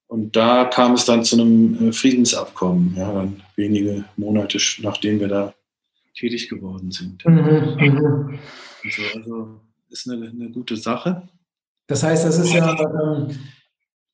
Und 0.06 0.36
da 0.36 0.64
kam 0.64 0.94
es 0.94 1.04
dann 1.04 1.24
zu 1.24 1.36
einem 1.36 1.88
äh, 1.88 1.92
Friedensabkommen, 1.92 2.94
ja, 2.96 3.12
dann 3.12 3.42
wenige 3.56 4.04
Monate 4.16 4.58
nachdem 4.80 5.20
wir 5.20 5.28
da 5.28 5.54
tätig 6.16 6.48
geworden 6.48 6.90
sind. 6.90 7.24
Mhm, 7.26 8.38
also, 8.84 9.02
also 9.14 9.60
ist 9.90 10.10
eine, 10.10 10.28
eine 10.28 10.50
gute 10.50 10.76
Sache. 10.76 11.28
Das 11.86 12.02
heißt, 12.02 12.24
das 12.24 12.38
ist 12.38 12.52
ja 12.52 12.74
ähm, 12.80 13.38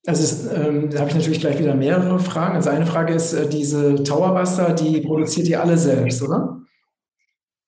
also 0.07 0.51
ähm, 0.51 0.91
da 0.91 1.01
habe 1.01 1.11
ich 1.11 1.17
natürlich 1.17 1.41
gleich 1.41 1.59
wieder 1.59 1.75
mehrere 1.75 2.19
Fragen. 2.19 2.57
Also 2.57 2.71
eine 2.71 2.87
Frage 2.87 3.15
ist, 3.15 3.33
äh, 3.33 3.49
diese 3.49 4.03
Towerbuster, 4.03 4.75
die 4.75 5.01
produziert 5.01 5.49
ihr 5.49 5.63
alle 5.63 5.79
selbst, 5.79 6.23
oder? 6.23 6.61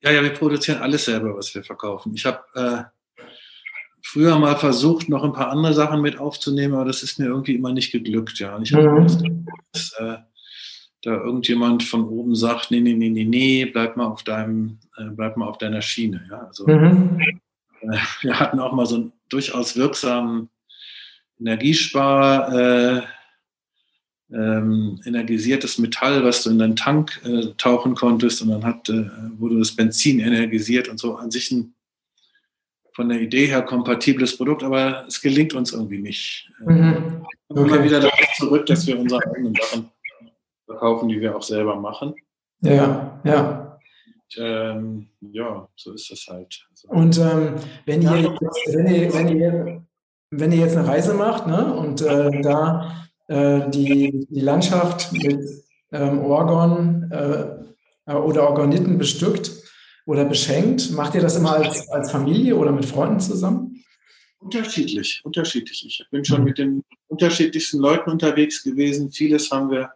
Ja, 0.06 0.12
ja, 0.12 0.22
wir 0.22 0.30
produzieren 0.30 0.80
alles 0.82 1.06
selber, 1.06 1.36
was 1.36 1.52
wir 1.52 1.64
verkaufen. 1.64 2.14
Ich 2.14 2.24
habe 2.26 2.38
äh, 2.54 3.24
früher 4.04 4.38
mal 4.38 4.54
versucht, 4.54 5.08
noch 5.08 5.24
ein 5.24 5.32
paar 5.32 5.50
andere 5.50 5.74
Sachen 5.74 6.00
mit 6.00 6.16
aufzunehmen, 6.16 6.74
aber 6.74 6.84
das 6.84 7.02
ist 7.02 7.18
mir 7.18 7.26
irgendwie 7.26 7.56
immer 7.56 7.72
nicht 7.72 7.90
geglückt. 7.90 8.38
Ja, 8.38 8.54
und 8.54 8.62
ich 8.62 8.72
habe 8.72 8.88
mhm. 8.88 9.46
dass, 9.72 9.92
äh, 9.98 10.18
da 11.02 11.10
irgendjemand 11.10 11.82
von 11.82 12.04
oben 12.04 12.36
sagt, 12.36 12.70
nee, 12.70 12.78
nee, 12.78 12.94
nee, 12.94 13.08
nee, 13.08 13.24
nee, 13.24 13.64
bleib 13.64 13.96
mal 13.96 14.06
auf 14.06 14.22
deinem, 14.22 14.78
äh, 14.96 15.06
bleib 15.10 15.36
mal 15.36 15.48
auf 15.48 15.58
deiner 15.58 15.82
Schiene. 15.82 16.24
Ja, 16.30 16.38
also 16.46 16.68
mhm. 16.68 17.20
Äh, 17.80 17.98
wir 18.20 18.38
hatten 18.38 18.60
auch 18.60 18.72
mal 18.74 18.86
so 18.86 18.94
einen 18.94 19.12
durchaus 19.28 19.74
wirksamen 19.74 20.50
Energiespar. 21.40 23.02
Äh, 24.30 24.36
ähm, 24.36 25.00
energisiertes 25.04 25.78
Metall, 25.78 26.24
was 26.24 26.42
du 26.42 26.50
in 26.50 26.58
deinen 26.58 26.76
Tank 26.76 27.20
äh, 27.24 27.52
tauchen 27.58 27.94
konntest 27.94 28.42
und 28.42 28.48
dann 28.48 28.64
hat, 28.64 28.88
äh, 28.88 29.08
wurde 29.38 29.58
das 29.58 29.74
Benzin 29.74 30.20
energisiert 30.20 30.88
und 30.88 30.98
so 30.98 31.16
an 31.16 31.30
sich 31.30 31.50
ein 31.52 31.72
von 32.92 33.10
der 33.10 33.20
Idee 33.20 33.46
her 33.46 33.60
kompatibles 33.60 34.38
Produkt, 34.38 34.62
aber 34.62 35.04
es 35.06 35.20
gelingt 35.20 35.52
uns 35.52 35.72
irgendwie 35.72 35.98
nicht. 35.98 36.50
Äh, 36.66 36.72
mhm. 36.72 37.26
Okay. 37.48 37.60
Immer 37.60 37.84
wieder 37.84 38.00
darauf 38.00 38.32
zurück, 38.38 38.64
dass 38.66 38.86
wir 38.86 38.98
unsere 38.98 39.20
eigenen 39.26 39.54
Sachen 39.54 39.90
verkaufen, 40.64 41.08
die 41.10 41.20
wir 41.20 41.36
auch 41.36 41.42
selber 41.42 41.76
machen. 41.76 42.14
Ja, 42.62 43.20
ja. 43.22 43.78
Und, 44.06 44.42
ähm, 44.42 45.08
ja, 45.20 45.68
so 45.76 45.92
ist 45.92 46.10
das 46.10 46.26
halt. 46.26 46.66
Also, 46.70 46.88
und 46.88 47.18
ähm, 47.18 47.54
wenn, 47.84 48.02
ihr 48.02 48.16
jetzt, 48.16 48.40
wenn, 48.74 48.86
ihr, 48.86 49.12
wenn, 49.12 49.28
ihr, 49.28 49.82
wenn 50.30 50.52
ihr 50.52 50.58
jetzt 50.58 50.76
eine 50.76 50.88
Reise 50.88 51.12
macht 51.12 51.46
ne, 51.46 51.74
und 51.74 52.00
äh, 52.00 52.40
da 52.40 53.05
äh, 53.28 53.68
die, 53.70 54.26
die 54.30 54.40
Landschaft 54.40 55.12
mit 55.12 55.40
ähm, 55.92 56.20
Orgon 56.20 57.10
äh, 57.10 58.12
oder 58.12 58.48
Orgoniten 58.48 58.98
bestückt 58.98 59.50
oder 60.04 60.24
beschenkt. 60.24 60.92
Macht 60.92 61.14
ihr 61.14 61.20
das 61.20 61.36
immer 61.36 61.54
als, 61.54 61.88
als 61.88 62.10
Familie 62.10 62.56
oder 62.56 62.72
mit 62.72 62.84
Freunden 62.84 63.20
zusammen? 63.20 63.84
Unterschiedlich, 64.38 65.22
unterschiedlich. 65.24 65.84
Ich 65.84 66.06
bin 66.10 66.24
schon 66.24 66.44
mit 66.44 66.58
den 66.58 66.84
unterschiedlichsten 67.08 67.78
Leuten 67.78 68.10
unterwegs 68.10 68.62
gewesen. 68.62 69.10
Vieles 69.10 69.50
haben 69.50 69.70
wir 69.70 69.90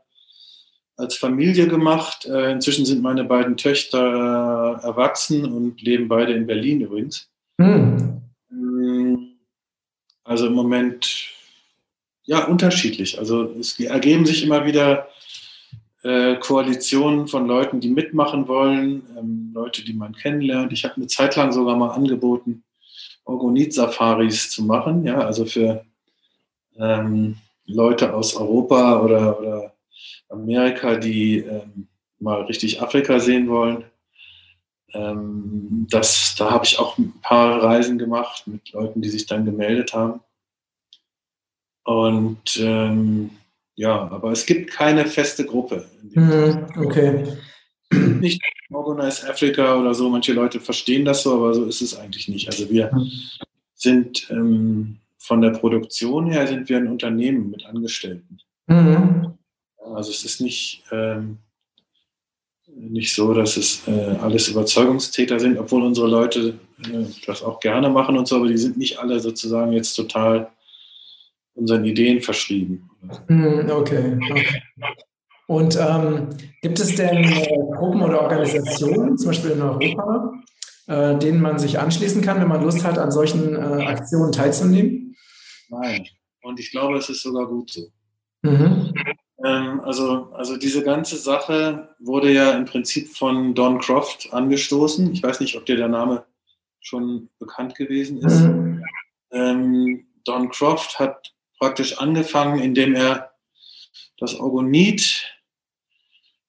als 0.97 1.17
Familie 1.17 1.69
gemacht. 1.69 2.27
Äh, 2.27 2.53
inzwischen 2.53 2.85
sind 2.85 3.03
meine 3.03 3.25
beiden 3.25 3.57
Töchter 3.57 4.81
erwachsen 4.83 5.45
und 5.45 5.81
leben 5.83 6.09
beide 6.09 6.33
in 6.33 6.47
Berlin 6.47 6.81
übrigens. 6.81 7.29
Mhm. 7.59 8.21
Also 10.25 10.47
im 10.47 10.55
Moment 10.55 11.31
ja, 12.31 12.45
unterschiedlich. 12.45 13.19
Also 13.19 13.43
es 13.59 13.81
ergeben 13.81 14.25
sich 14.25 14.45
immer 14.45 14.65
wieder 14.65 15.09
äh, 16.05 16.37
Koalitionen 16.37 17.27
von 17.27 17.49
Leuten, 17.49 17.81
die 17.81 17.89
mitmachen 17.89 18.47
wollen, 18.47 19.03
ähm, 19.19 19.51
Leute, 19.53 19.85
die 19.85 19.95
man 19.95 20.15
kennenlernt. 20.15 20.73
Ich 20.73 20.85
habe 20.85 20.95
eine 20.95 21.09
Zeit 21.09 21.35
lang 21.35 21.51
sogar 21.51 21.77
mal 21.77 21.91
angeboten, 21.91 22.63
Orgonit-Safaris 23.25 24.49
zu 24.49 24.63
machen, 24.63 25.05
ja, 25.05 25.19
also 25.19 25.45
für 25.45 25.85
ähm, 26.79 27.37
Leute 27.67 28.15
aus 28.15 28.37
Europa 28.37 29.01
oder, 29.01 29.41
oder 29.41 29.75
Amerika, 30.29 30.95
die 30.95 31.39
ähm, 31.39 31.89
mal 32.21 32.43
richtig 32.43 32.81
Afrika 32.81 33.19
sehen 33.19 33.49
wollen. 33.49 33.83
Ähm, 34.95 35.89
das, 35.91 36.37
da 36.39 36.53
habe 36.53 36.65
ich 36.65 36.79
auch 36.79 36.97
ein 36.97 37.13
paar 37.23 37.61
Reisen 37.61 37.99
gemacht 37.99 38.45
mit 38.47 38.71
Leuten, 38.71 39.03
die 39.03 39.09
sich 39.09 39.27
dann 39.27 39.45
gemeldet 39.45 39.95
haben. 39.95 40.21
Und 41.85 42.59
ähm, 42.61 43.31
ja, 43.75 44.09
aber 44.11 44.33
es 44.33 44.45
gibt 44.47 44.71
keine 44.71 45.07
feste 45.07 45.45
Gruppe. 45.45 45.87
Mhm, 46.03 46.67
okay. 46.77 47.25
Nicht 48.21 48.41
Organized 48.73 49.29
Africa 49.29 49.81
oder 49.81 49.95
so, 49.95 50.09
manche 50.09 50.33
Leute 50.33 50.61
verstehen 50.61 51.05
das 51.05 51.23
so, 51.23 51.35
aber 51.35 51.55
so 51.55 51.65
ist 51.65 51.83
es 51.83 51.97
eigentlich 51.97 52.29
nicht. 52.29 52.47
Also 52.49 52.71
wir 52.71 52.93
mhm. 52.93 53.11
sind 53.75 54.31
ähm, 54.31 54.99
von 55.19 55.41
der 55.41 55.51
Produktion 55.51 56.27
her 56.27 56.47
sind 56.47 56.69
wir 56.69 56.77
ein 56.77 56.89
Unternehmen 56.89 57.51
mit 57.51 57.67
Angestellten. 57.67 58.39
Mhm. 58.67 59.35
Also 59.95 60.11
es 60.11 60.25
ist 60.25 60.41
nicht, 60.41 60.85
ähm, 60.93 61.39
nicht 62.69 63.13
so, 63.13 63.35
dass 63.35 63.57
es 63.57 63.87
äh, 63.89 64.17
alles 64.21 64.49
Überzeugungstäter 64.49 65.41
sind, 65.41 65.59
obwohl 65.59 65.83
unsere 65.83 66.07
Leute 66.07 66.59
äh, 66.85 67.05
das 67.27 67.43
auch 67.43 67.59
gerne 67.59 67.91
machen 67.91 68.17
und 68.17 68.29
so, 68.29 68.37
aber 68.37 68.49
die 68.49 68.57
sind 68.57 68.77
nicht 68.77 68.99
alle 68.99 69.19
sozusagen 69.19 69.73
jetzt 69.73 69.95
total 69.95 70.49
unseren 71.61 71.85
Ideen 71.85 72.21
verschrieben. 72.21 72.91
Hm, 73.29 73.71
okay. 73.71 74.19
Und 75.47 75.77
ähm, 75.81 76.29
gibt 76.63 76.81
es 76.81 76.95
denn 76.95 77.25
äh, 77.25 77.57
Gruppen 77.77 78.03
oder 78.03 78.23
Organisationen, 78.23 79.19
zum 79.19 79.29
Beispiel 79.29 79.51
in 79.53 79.63
Europa, 79.63 80.33
äh, 80.87 81.19
denen 81.19 81.41
man 81.41 81.59
sich 81.59 81.79
anschließen 81.79 82.23
kann, 82.23 82.41
wenn 82.41 82.49
man 82.49 82.63
Lust 82.63 82.85
hat, 82.85 82.99
an 82.99 83.11
solchen 83.11 83.55
äh, 83.55 83.85
Aktionen 83.85 84.33
teilzunehmen? 84.33 85.17
Nein. 85.69 86.07
Und 86.43 86.59
ich 86.61 86.71
glaube, 86.71 86.99
es 86.99 87.09
ist 87.09 87.23
sogar 87.23 87.47
gut 87.47 87.71
so. 87.71 87.89
Mhm. 88.43 88.93
Ähm, 89.45 89.81
also, 89.81 90.31
also 90.33 90.57
diese 90.57 90.83
ganze 90.83 91.17
Sache 91.17 91.97
wurde 91.99 92.33
ja 92.33 92.53
im 92.53 92.65
Prinzip 92.65 93.09
von 93.09 93.55
Don 93.55 93.79
Croft 93.81 94.33
angestoßen. 94.33 95.13
Ich 95.13 95.23
weiß 95.23 95.41
nicht, 95.41 95.57
ob 95.57 95.67
dir 95.67 95.77
der 95.77 95.89
Name 95.89 96.25
schon 96.81 97.29
bekannt 97.39 97.75
gewesen 97.75 98.19
ist. 98.19 98.41
Mhm. 98.41 98.85
Ähm, 99.33 100.07
Don 100.25 100.51
Croft 100.51 100.99
hat 100.99 101.35
praktisch 101.61 101.99
angefangen, 101.99 102.59
indem 102.59 102.97
er 102.97 103.31
das 104.19 104.35
Orgonit, 104.35 105.27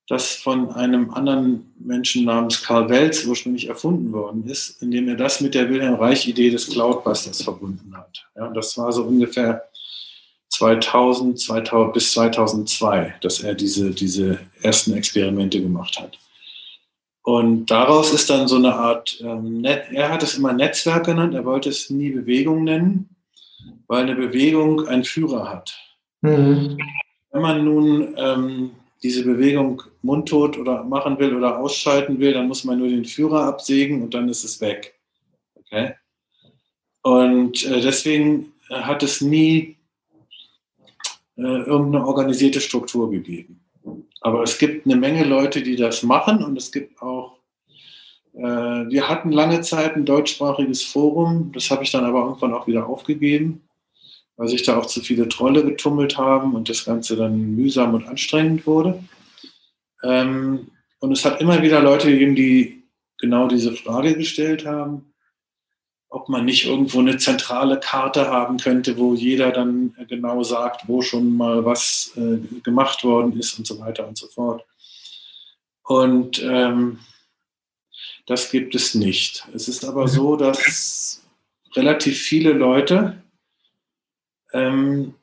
das 0.08 0.36
von 0.36 0.72
einem 0.72 1.12
anderen 1.12 1.74
Menschen 1.80 2.26
namens 2.26 2.64
Karl 2.64 2.90
Welz 2.90 3.26
ursprünglich 3.26 3.68
erfunden 3.68 4.12
worden 4.12 4.46
ist, 4.48 4.82
indem 4.82 5.08
er 5.10 5.16
das 5.16 5.40
mit 5.40 5.54
der 5.54 5.70
Wilhelm 5.70 5.96
Reich-Idee 5.96 6.50
des 6.50 6.70
Cloudbusters 6.70 7.44
verbunden 7.44 7.96
hat. 7.96 8.26
Ja, 8.36 8.48
das 8.50 8.78
war 8.78 8.92
so 8.92 9.04
ungefähr 9.04 9.70
2000, 10.50 11.40
2000 11.40 11.94
bis 11.94 12.12
2002, 12.12 13.16
dass 13.22 13.42
er 13.42 13.54
diese, 13.54 13.92
diese 13.92 14.40
ersten 14.62 14.94
Experimente 14.94 15.62
gemacht 15.62 16.00
hat. 16.00 16.18
Und 17.24 17.68
daraus 17.68 18.14
ist 18.14 18.30
dann 18.30 18.48
so 18.48 18.56
eine 18.56 18.74
Art, 18.74 19.22
ähm, 19.22 19.64
er 19.64 20.10
hat 20.10 20.24
es 20.24 20.36
immer 20.36 20.54
Netzwerk 20.54 21.06
genannt, 21.06 21.36
er 21.36 21.46
wollte 21.46 21.70
es 21.70 21.90
nie 21.90 22.10
Bewegung 22.10 22.64
nennen 22.64 23.11
weil 23.92 24.04
eine 24.04 24.16
Bewegung 24.16 24.88
einen 24.88 25.04
Führer 25.04 25.50
hat. 25.50 25.78
Mhm. 26.22 26.78
Wenn 27.30 27.42
man 27.42 27.66
nun 27.66 28.16
ähm, 28.18 28.72
diese 29.04 29.26
Bewegung 29.26 29.84
mundtot 30.02 30.58
oder 30.58 30.86
machen 30.86 31.20
will 31.20 31.36
oder 31.36 31.60
ausschalten 31.60 32.18
will, 32.18 32.32
dann 32.32 32.48
muss 32.48 32.64
man 32.64 32.80
nur 32.80 32.88
den 32.88 33.04
Führer 33.04 33.44
absägen 33.44 34.02
und 34.02 34.14
dann 34.14 34.30
ist 34.30 34.46
es 34.46 34.62
weg. 34.62 34.98
Okay? 35.56 35.96
Und 37.02 37.66
äh, 37.66 37.82
deswegen 37.82 38.54
hat 38.70 39.04
es 39.04 39.20
nie 39.20 39.76
äh, 41.36 41.42
irgendeine 41.42 42.08
organisierte 42.08 42.62
Struktur 42.62 43.12
gegeben. 43.12 43.60
Aber 44.22 44.44
es 44.44 44.58
gibt 44.58 44.86
eine 44.86 44.96
Menge 44.96 45.26
Leute, 45.26 45.62
die 45.62 45.76
das 45.76 46.02
machen 46.02 46.46
und 46.46 46.56
es 46.58 46.72
gibt 46.72 47.02
auch, 47.02 47.40
äh, 48.36 48.40
wir 48.40 49.10
hatten 49.10 49.34
lange 49.34 49.60
Zeit 49.60 49.98
ein 49.98 50.06
deutschsprachiges 50.06 50.82
Forum, 50.82 51.52
das 51.54 51.70
habe 51.70 51.84
ich 51.84 51.92
dann 51.92 52.06
aber 52.06 52.22
irgendwann 52.22 52.54
auch 52.54 52.68
wieder 52.68 52.88
aufgegeben 52.88 53.62
weil 54.38 54.48
sich 54.48 54.64
da 54.64 54.78
auch 54.78 54.86
zu 54.86 55.02
viele 55.02 55.30
Trolle 55.30 55.64
getummelt 55.64 56.18
haben 56.18 56.56
und 56.56 56.70
das 56.70 56.86
Ganze 56.86 57.16
dann 57.16 57.56
mühsam 57.56 57.94
und 57.94 58.08
anstrengend 58.08 58.66
wurde. 58.66 59.04
Ähm, 60.04 60.72
und 61.00 61.12
es 61.12 61.26
hat 61.26 61.42
immer 61.42 61.62
wieder 61.62 61.82
Leute 61.82 62.10
gegeben, 62.10 62.36
die 62.36 62.84
genau 63.20 63.48
diese 63.48 63.74
Frage 63.74 64.16
gestellt 64.16 64.66
haben, 64.66 65.14
ob 66.10 66.28
man 66.28 66.44
nicht 66.44 66.66
irgendwo 66.66 67.00
eine 67.00 67.18
zentrale 67.18 67.80
Karte 67.80 68.28
haben 68.28 68.58
könnte, 68.58 68.98
wo 68.98 69.14
jeder 69.14 69.52
dann 69.52 69.96
genau 70.10 70.44
sagt, 70.44 70.88
wo 70.88 71.02
schon 71.02 71.38
mal 71.38 71.64
was 71.64 72.12
äh, 72.18 72.38
gemacht 72.64 73.04
worden 73.04 73.40
ist 73.40 73.58
und 73.58 73.66
so 73.66 73.80
weiter 73.80 74.08
und 74.08 74.18
so 74.18 74.28
fort. 74.28 74.66
Und 75.84 76.42
ähm, 76.44 77.00
das 78.26 78.52
gibt 78.52 78.76
es 78.76 78.94
nicht. 78.94 79.48
Es 79.54 79.68
ist 79.68 79.86
aber 79.86 80.08
so, 80.08 80.36
dass 80.36 81.24
relativ 81.76 82.20
viele 82.20 82.52
Leute 82.52 83.21
ähm, 84.54 85.14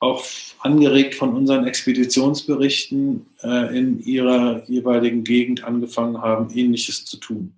auch 0.00 0.24
angeregt 0.60 1.14
von 1.14 1.34
unseren 1.34 1.66
Expeditionsberichten 1.66 3.26
äh, 3.42 3.78
in 3.78 4.00
ihrer 4.00 4.64
jeweiligen 4.68 5.22
Gegend 5.22 5.62
angefangen 5.64 6.20
haben, 6.20 6.50
Ähnliches 6.54 7.04
zu 7.04 7.18
tun. 7.18 7.54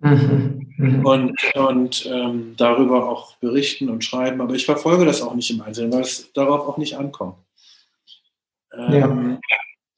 Mhm. 0.00 0.74
Mhm. 0.76 1.06
Und, 1.06 1.54
und 1.54 2.06
ähm, 2.06 2.54
darüber 2.56 3.08
auch 3.08 3.36
berichten 3.36 3.88
und 3.88 4.04
schreiben. 4.04 4.40
Aber 4.40 4.54
ich 4.54 4.66
verfolge 4.66 5.04
das 5.04 5.22
auch 5.22 5.34
nicht 5.34 5.50
im 5.50 5.60
Einzelnen, 5.62 5.92
weil 5.92 6.02
es 6.02 6.32
darauf 6.32 6.68
auch 6.68 6.78
nicht 6.78 6.96
ankommt. 6.96 7.36
Ähm, 8.76 9.38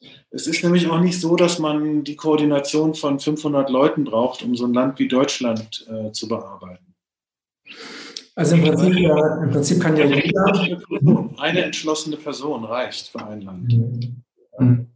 ja. 0.01 0.11
Es 0.31 0.47
ist 0.47 0.63
nämlich 0.63 0.89
auch 0.89 1.01
nicht 1.01 1.21
so, 1.21 1.35
dass 1.35 1.59
man 1.59 2.05
die 2.05 2.15
Koordination 2.15 2.95
von 2.95 3.19
500 3.19 3.69
Leuten 3.69 4.05
braucht, 4.05 4.43
um 4.43 4.55
so 4.55 4.65
ein 4.65 4.73
Land 4.73 4.99
wie 5.01 5.09
Deutschland 5.09 5.87
äh, 5.91 6.13
zu 6.13 6.29
bearbeiten. 6.29 6.90
Also 8.37 8.57
im 8.57 8.63
Prinzip, 8.63 8.99
ja, 8.99 9.43
im 9.43 9.51
Prinzip 9.51 9.81
kann 9.81 9.97
ja 9.97 10.07
jeder. 10.07 10.79
Eine 11.39 11.65
entschlossene 11.65 12.17
Person 12.17 12.65
reicht 12.65 13.09
für 13.09 13.25
ein 13.27 13.43
Land. 13.43 13.73
Mhm. 14.59 14.87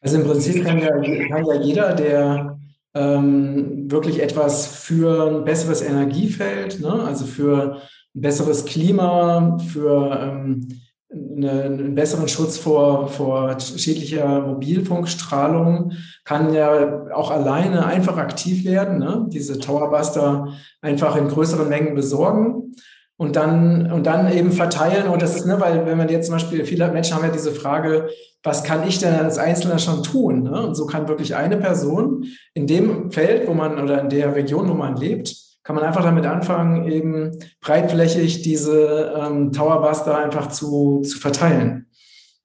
Also 0.00 0.18
im 0.18 0.24
Prinzip 0.24 0.64
kann 0.64 0.78
ja, 0.78 0.90
kann 0.90 1.44
ja 1.44 1.60
jeder, 1.60 1.94
der 1.94 2.58
ähm, 2.94 3.90
wirklich 3.90 4.22
etwas 4.22 4.66
für 4.66 5.38
ein 5.38 5.44
besseres 5.44 5.82
Energiefeld, 5.82 6.80
ne? 6.80 6.92
also 6.92 7.26
für 7.26 7.80
ein 8.14 8.20
besseres 8.20 8.64
Klima, 8.64 9.58
für 9.58 10.18
ähm, 10.20 10.68
eine, 11.10 11.62
einen 11.62 11.94
besseren 11.94 12.28
Schutz 12.28 12.58
vor, 12.58 13.08
vor 13.08 13.58
schädlicher 13.60 14.40
Mobilfunkstrahlung, 14.40 15.92
kann 16.24 16.52
ja 16.52 17.06
auch 17.14 17.30
alleine 17.30 17.86
einfach 17.86 18.18
aktiv 18.18 18.64
werden, 18.64 18.98
ne? 18.98 19.26
diese 19.28 19.58
Towerbuster 19.58 20.48
einfach 20.82 21.16
in 21.16 21.28
größeren 21.28 21.68
Mengen 21.68 21.94
besorgen 21.94 22.74
und 23.16 23.36
dann, 23.36 23.90
und 23.90 24.06
dann 24.06 24.32
eben 24.32 24.52
verteilen. 24.52 25.08
Und 25.08 25.22
das 25.22 25.34
ist, 25.34 25.46
ne, 25.46 25.58
weil 25.60 25.86
wenn 25.86 25.98
man 25.98 26.08
jetzt 26.08 26.26
zum 26.26 26.34
Beispiel, 26.34 26.64
viele 26.64 26.90
Menschen 26.92 27.16
haben 27.16 27.24
ja 27.24 27.32
diese 27.32 27.52
Frage, 27.52 28.08
was 28.42 28.62
kann 28.62 28.86
ich 28.86 28.98
denn 28.98 29.14
als 29.14 29.38
Einzelner 29.38 29.78
schon 29.78 30.02
tun? 30.02 30.44
Ne? 30.44 30.68
Und 30.68 30.74
so 30.76 30.86
kann 30.86 31.08
wirklich 31.08 31.34
eine 31.34 31.56
Person 31.56 32.24
in 32.54 32.66
dem 32.66 33.10
Feld, 33.10 33.48
wo 33.48 33.54
man 33.54 33.82
oder 33.82 34.00
in 34.02 34.08
der 34.08 34.34
Region, 34.34 34.68
wo 34.68 34.74
man 34.74 34.96
lebt, 34.96 35.34
kann 35.68 35.76
man 35.76 35.84
einfach 35.84 36.02
damit 36.02 36.24
anfangen, 36.24 36.90
eben 36.90 37.38
breitflächig 37.60 38.40
diese 38.40 39.12
ähm, 39.14 39.52
Towerbuster 39.52 40.16
einfach 40.16 40.48
zu, 40.48 41.02
zu 41.02 41.18
verteilen. 41.18 41.90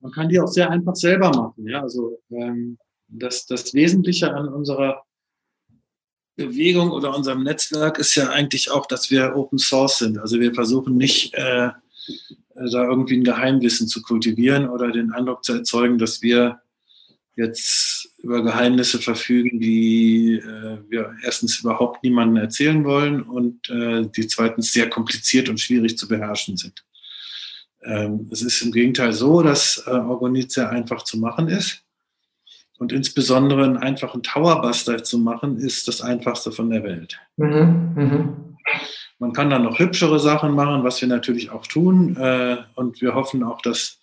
Man 0.02 0.12
kann 0.12 0.28
die 0.28 0.42
auch 0.42 0.50
sehr 0.50 0.70
einfach 0.70 0.98
selber 0.98 1.30
machen. 1.30 1.66
Ja? 1.66 1.84
Also 1.84 2.20
ähm, 2.32 2.78
das, 3.08 3.46
das 3.46 3.74
Wesentliche 3.74 4.34
an 4.34 4.50
unserer 4.50 5.06
Bewegung 6.36 6.92
oder 6.92 7.16
unserem 7.16 7.44
Netzwerk 7.44 7.98
ist 7.98 8.14
ja 8.16 8.28
eigentlich 8.28 8.70
auch, 8.72 8.88
dass 8.88 9.10
wir 9.10 9.38
Open 9.38 9.58
Source 9.58 10.00
sind. 10.00 10.18
Also 10.18 10.42
wir 10.42 10.54
versuchen 10.54 10.98
nicht 10.98 11.34
äh, 11.36 11.70
da 12.56 12.84
irgendwie 12.84 13.16
ein 13.16 13.24
Geheimwissen 13.24 13.88
zu 13.88 14.02
kultivieren 14.02 14.68
oder 14.68 14.92
den 14.92 15.14
Eindruck 15.14 15.46
zu 15.46 15.54
erzeugen, 15.54 15.98
dass 15.98 16.22
wir 16.22 16.60
jetzt 17.38 17.83
über 18.24 18.42
Geheimnisse 18.42 19.00
verfügen, 19.00 19.60
die 19.60 20.36
äh, 20.36 20.78
wir 20.90 21.14
erstens 21.24 21.60
überhaupt 21.60 22.04
niemandem 22.04 22.42
erzählen 22.42 22.84
wollen 22.86 23.22
und 23.22 23.70
äh, 23.70 24.08
die 24.16 24.28
zweitens 24.28 24.72
sehr 24.72 24.90
kompliziert 24.90 25.50
und 25.50 25.60
schwierig 25.60 25.98
zu 25.98 26.08
beherrschen 26.08 26.56
sind. 26.56 26.86
Ähm, 27.84 28.30
es 28.32 28.42
ist 28.42 28.62
im 28.62 28.72
Gegenteil 28.72 29.12
so, 29.12 29.44
dass 29.44 29.84
äh, 29.86 29.92
Organit 29.92 30.54
sehr 30.54 30.70
einfach 30.70 31.04
zu 31.04 31.18
machen 31.20 31.50
ist. 31.50 31.82
Und 32.80 32.92
insbesondere 32.92 33.66
einen 33.66 33.78
einfachen 33.78 34.24
Towerbuster 34.24 35.04
zu 35.04 35.20
machen, 35.20 35.58
ist 35.58 35.88
das 35.88 36.02
einfachste 36.02 36.52
von 36.52 36.70
der 36.70 36.84
Welt. 36.84 37.20
Mhm, 37.38 37.94
mh. 37.96 38.38
Man 39.20 39.34
kann 39.34 39.50
dann 39.50 39.64
noch 39.64 39.80
hübschere 39.80 40.20
Sachen 40.20 40.52
machen, 40.52 40.84
was 40.84 41.00
wir 41.02 41.08
natürlich 41.08 41.52
auch 41.52 41.68
tun. 41.68 42.16
Äh, 42.16 42.58
und 42.76 43.02
wir 43.02 43.16
hoffen 43.16 43.44
auch, 43.44 43.62
dass 43.62 44.00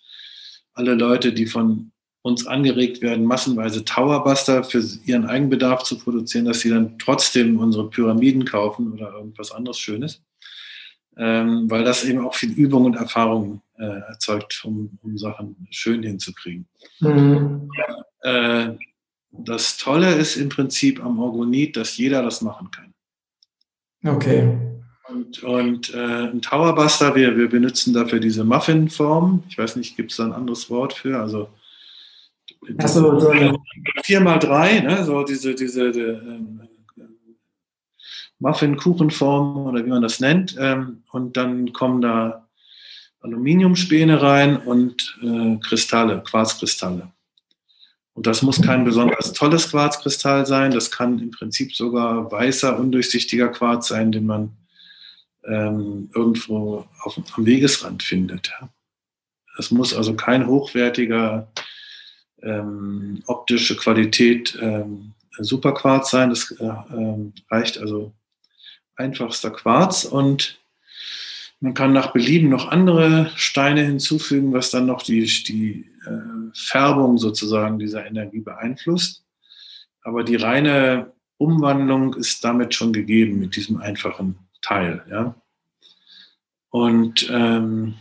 alle 0.73 0.93
Leute, 0.93 1.33
die 1.33 1.47
von 1.47 1.91
uns 2.23 2.45
angeregt 2.45 3.01
werden, 3.01 3.25
massenweise 3.25 3.83
Towerbuster 3.83 4.63
für 4.63 4.83
ihren 5.05 5.25
Eigenbedarf 5.25 5.83
zu 5.83 5.97
produzieren, 5.97 6.45
dass 6.45 6.59
sie 6.59 6.69
dann 6.69 6.99
trotzdem 6.99 7.57
unsere 7.57 7.89
Pyramiden 7.89 8.45
kaufen 8.45 8.91
oder 8.93 9.13
irgendwas 9.13 9.51
anderes 9.51 9.79
Schönes. 9.79 10.21
Ähm, 11.17 11.69
weil 11.69 11.83
das 11.83 12.05
eben 12.05 12.25
auch 12.25 12.35
viel 12.35 12.51
Übung 12.51 12.85
und 12.85 12.95
Erfahrung 12.95 13.61
äh, 13.77 13.83
erzeugt, 13.83 14.61
um, 14.63 14.97
um, 15.01 15.17
Sachen 15.17 15.67
schön 15.69 16.03
hinzukriegen. 16.03 16.67
Mhm. 16.99 17.69
Äh, 18.21 18.69
das 19.31 19.77
Tolle 19.77 20.13
ist 20.15 20.37
im 20.37 20.49
Prinzip 20.49 21.03
am 21.03 21.19
Orgonit, 21.19 21.75
dass 21.75 21.97
jeder 21.97 22.21
das 22.23 22.41
machen 22.41 22.69
kann. 22.71 22.93
Okay. 24.05 24.57
Und, 25.09 25.43
und 25.43 25.93
äh, 25.93 26.29
ein 26.29 26.41
Towerbuster, 26.41 27.13
wir, 27.15 27.35
wir 27.37 27.49
benutzen 27.49 27.93
dafür 27.93 28.19
diese 28.19 28.45
Muffin-Form. 28.45 29.43
Ich 29.49 29.57
weiß 29.57 29.75
nicht, 29.75 29.97
gibt 29.97 30.11
es 30.11 30.17
da 30.17 30.25
ein 30.25 30.33
anderes 30.33 30.69
Wort 30.69 30.93
für? 30.93 31.19
Also 31.19 31.49
so, 32.85 33.19
so, 33.19 33.33
ja. 33.33 33.53
4x3, 34.03 34.81
ne? 34.81 35.03
so 35.03 35.23
diese, 35.23 35.55
diese 35.55 35.91
die, 35.91 35.99
ähm, 35.99 36.61
Muffin-Kuchenform 38.39 39.67
oder 39.67 39.85
wie 39.85 39.89
man 39.89 40.01
das 40.01 40.19
nennt. 40.19 40.55
Ähm, 40.59 41.03
und 41.11 41.37
dann 41.37 41.73
kommen 41.73 42.01
da 42.01 42.47
Aluminiumspäne 43.21 44.21
rein 44.21 44.57
und 44.57 45.17
äh, 45.21 45.57
Kristalle, 45.57 46.23
Quarzkristalle. 46.23 47.11
Und 48.13 48.27
das 48.27 48.41
muss 48.41 48.61
kein 48.61 48.83
besonders 48.83 49.31
tolles 49.33 49.69
Quarzkristall 49.69 50.45
sein. 50.45 50.71
Das 50.71 50.91
kann 50.91 51.19
im 51.19 51.31
Prinzip 51.31 51.73
sogar 51.73 52.31
weißer, 52.31 52.77
undurchsichtiger 52.77 53.47
Quarz 53.47 53.87
sein, 53.87 54.11
den 54.11 54.25
man 54.25 54.57
ähm, 55.45 56.09
irgendwo 56.13 56.85
auf, 57.01 57.17
am 57.35 57.45
Wegesrand 57.45 58.03
findet. 58.03 58.51
Es 59.57 59.71
muss 59.71 59.93
also 59.93 60.15
kein 60.15 60.47
hochwertiger 60.47 61.51
ähm, 62.43 63.21
optische 63.25 63.75
Qualität 63.75 64.57
ähm, 64.61 65.13
Superquarz 65.37 66.11
sein. 66.11 66.29
Das 66.29 66.51
äh, 66.51 66.65
äh, 66.65 67.31
reicht 67.49 67.77
also 67.77 68.13
einfachster 68.95 69.51
Quarz 69.51 70.03
und 70.05 70.59
man 71.59 71.73
kann 71.73 71.93
nach 71.93 72.11
Belieben 72.11 72.49
noch 72.49 72.69
andere 72.69 73.31
Steine 73.35 73.83
hinzufügen, 73.83 74.51
was 74.51 74.71
dann 74.71 74.87
noch 74.87 75.03
die, 75.03 75.25
die 75.47 75.91
äh, 76.05 76.51
Färbung 76.55 77.17
sozusagen 77.17 77.77
dieser 77.77 78.05
Energie 78.05 78.39
beeinflusst. 78.39 79.23
Aber 80.01 80.23
die 80.23 80.37
reine 80.37 81.13
Umwandlung 81.37 82.15
ist 82.15 82.43
damit 82.43 82.73
schon 82.73 82.93
gegeben 82.93 83.39
mit 83.39 83.55
diesem 83.55 83.77
einfachen 83.77 84.39
Teil. 84.63 85.03
Ja? 85.09 85.35
Und, 86.69 87.29
ähm, 87.31 87.95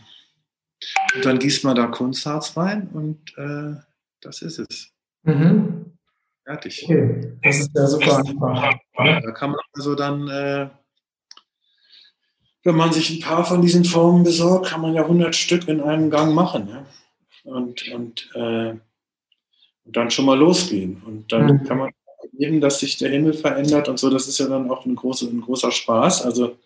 dann 1.22 1.38
gießt 1.38 1.64
man 1.64 1.76
da 1.76 1.87
Kunstharz 1.87 2.57
rein 2.57 2.88
und 2.88 3.37
äh, 3.37 3.74
das 4.20 4.42
ist 4.42 4.59
es. 4.59 4.92
Mhm. 5.22 5.92
Fertig. 6.44 6.85
Okay. 6.85 7.38
Das 7.42 7.61
ist 7.61 7.70
ja 7.74 7.87
super 7.87 8.18
einfach. 8.18 8.74
Da 8.96 9.30
kann 9.33 9.50
man 9.50 9.61
also 9.74 9.94
dann, 9.94 10.28
äh, 10.28 10.68
wenn 12.64 12.76
man 12.76 12.92
sich 12.92 13.11
ein 13.11 13.20
paar 13.20 13.44
von 13.44 13.62
diesen 13.62 13.85
Formen 13.85 14.24
besorgt, 14.24 14.66
kann 14.66 14.80
man 14.80 14.94
ja 14.94 15.02
100 15.02 15.35
Stück 15.35 15.68
in 15.68 15.80
einem 15.80 16.11
Gang 16.11 16.35
machen. 16.35 16.68
Ja? 16.68 16.87
Und, 17.44 17.88
und, 17.92 18.30
äh, 18.35 18.70
und 19.85 19.96
dann 19.96 20.11
schon 20.11 20.26
mal 20.26 20.38
losgehen. 20.38 21.02
Und 21.04 21.30
dann 21.33 21.46
mhm. 21.46 21.64
kann 21.64 21.78
man 21.78 21.90
erleben, 22.33 22.61
dass 22.61 22.80
sich 22.80 22.96
der 22.98 23.11
Himmel 23.11 23.33
verändert 23.33 23.88
und 23.88 23.98
so. 23.98 24.11
Das 24.11 24.28
ist 24.28 24.38
ja 24.38 24.48
dann 24.48 24.70
auch 24.70 24.85
ein, 24.87 24.96
große, 24.96 25.26
ein 25.26 25.40
großer 25.40 25.70
Spaß. 25.70 26.22
Also 26.22 26.59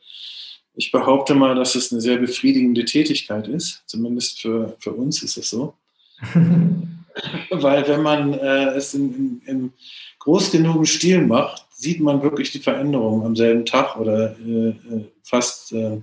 ich 0.75 0.91
behaupte 0.91 1.35
mal, 1.35 1.55
dass 1.55 1.75
es 1.75 1.93
eine 1.93 2.01
sehr 2.01 2.19
befriedigende 2.19 2.85
Tätigkeit 2.85 3.49
ist. 3.49 3.83
Zumindest 3.87 4.41
für, 4.41 4.77
für 4.79 4.93
uns 4.93 5.23
ist 5.23 5.37
es 5.37 5.51
so. 5.51 5.75
Weil 7.51 7.87
wenn 7.87 8.03
man 8.03 8.35
äh, 8.35 8.75
es 8.75 8.95
in, 8.95 9.15
in, 9.15 9.43
in, 9.47 9.73
groß 10.19 10.51
genugem 10.51 10.85
Stil 10.87 11.21
macht, 11.27 11.67
sieht 11.71 12.01
man 12.01 12.23
wirklich 12.23 12.51
die 12.51 12.59
Veränderung 12.59 13.25
am 13.25 13.37
selben 13.37 13.65
Tag 13.65 13.97
oder 13.97 14.37
äh, 14.39 14.69
äh 14.69 15.05
fast 15.23 15.73
äh, 15.73 16.01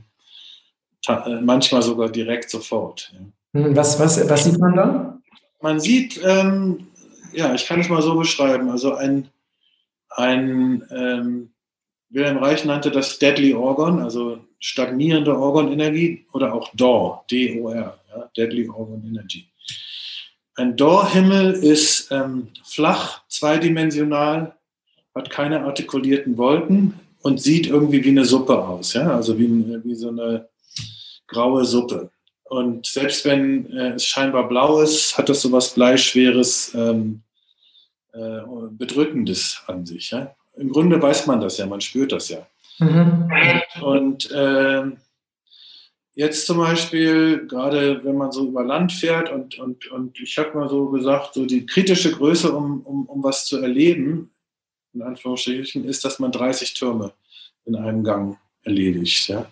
äh, 1.08 1.42
manchmal 1.42 1.82
sogar 1.82 2.10
direkt 2.10 2.50
sofort. 2.50 3.14
Ja. 3.14 3.60
Hm, 3.60 3.76
was, 3.76 4.00
was, 4.00 4.30
was 4.30 4.46
sieht 4.46 4.60
man 4.60 4.76
da? 4.76 5.20
Man 5.62 5.80
sieht, 5.80 6.20
ähm, 6.24 6.88
ja, 7.34 7.54
ich 7.54 7.66
kann 7.66 7.80
es 7.80 7.90
mal 7.90 8.02
so 8.02 8.16
beschreiben, 8.16 8.70
also 8.70 8.96
ein, 8.96 9.30
ein 10.10 10.84
ähm, 10.92 11.52
Wilhelm 12.10 12.38
Reich 12.38 12.66
nannte 12.66 12.92
das 12.92 13.20
Deadly 13.20 13.54
Organ, 13.54 14.00
also 14.00 14.40
stagnierende 14.60 15.38
Organenergie 15.38 16.26
oder 16.34 16.54
auch 16.54 16.70
DOR, 16.76 17.26
D-O-R, 17.32 18.00
ja, 18.10 18.30
Deadly 18.36 18.70
Organ 18.70 19.04
Energy. 19.08 19.51
Ein 20.62 20.78
Dor-Himmel 20.78 21.54
ist 21.54 22.12
ähm, 22.12 22.50
flach, 22.64 23.24
zweidimensional, 23.28 24.54
hat 25.16 25.32
keine 25.32 25.62
artikulierten 25.62 26.38
Wolken 26.38 27.00
und 27.24 27.42
sieht 27.42 27.66
irgendwie 27.66 28.04
wie 28.04 28.10
eine 28.10 28.26
Suppe 28.26 28.60
aus, 28.60 28.94
ja? 28.94 29.10
also 29.10 29.40
wie, 29.40 29.50
wie 29.84 29.96
so 29.96 30.10
eine 30.10 30.48
graue 31.26 31.66
Suppe. 31.66 32.12
Und 32.44 32.86
selbst 32.86 33.26
wenn 33.26 33.76
äh, 33.76 33.94
es 33.94 34.06
scheinbar 34.06 34.48
blau 34.48 34.82
ist, 34.82 35.18
hat 35.18 35.30
das 35.30 35.42
so 35.42 35.52
was 35.52 35.74
Bleischweres, 35.74 36.76
ähm, 36.76 37.24
äh, 38.14 38.42
Bedrückendes 38.70 39.64
an 39.66 39.88
sich. 39.88 40.12
Ja? 40.12 40.36
Im 40.58 40.72
Grunde 40.72 41.02
weiß 41.02 41.26
man 41.26 41.42
das 41.42 41.58
ja, 41.58 41.66
man 41.66 41.82
spürt 41.82 42.12
das 42.12 42.30
ja. 42.30 42.46
Mhm. 42.78 43.32
Und 43.82 44.30
äh, 44.30 44.84
jetzt 46.22 46.46
zum 46.46 46.60
Beispiel, 46.60 47.48
gerade 47.48 48.04
wenn 48.04 48.16
man 48.16 48.32
so 48.32 48.48
über 48.48 48.64
Land 48.64 48.92
fährt 48.92 49.32
und, 49.32 49.58
und, 49.58 49.90
und 49.92 50.20
ich 50.20 50.38
habe 50.38 50.56
mal 50.56 50.70
so 50.70 50.90
gesagt, 50.90 51.34
so 51.34 51.48
die 51.48 51.66
kritische 51.66 52.12
Größe, 52.12 52.52
um, 52.52 52.82
um, 52.82 53.08
um 53.08 53.24
was 53.24 53.46
zu 53.48 53.58
erleben, 53.58 54.30
in 54.94 55.02
Anführungsstrichen, 55.02 55.84
ist, 55.84 56.06
dass 56.06 56.20
man 56.20 56.32
30 56.32 56.76
Türme 56.76 57.14
in 57.66 57.76
einem 57.76 58.04
Gang 58.04 58.38
erledigt. 58.64 59.30
Ja? 59.30 59.52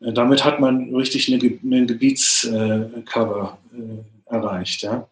Äh, 0.00 0.12
damit 0.12 0.44
hat 0.44 0.60
man 0.60 0.94
richtig 0.94 1.32
eine, 1.32 1.58
eine 1.64 1.86
Gebietscover 1.86 3.58
äh, 3.74 4.32
erreicht. 4.32 4.82
Ja? 4.82 5.08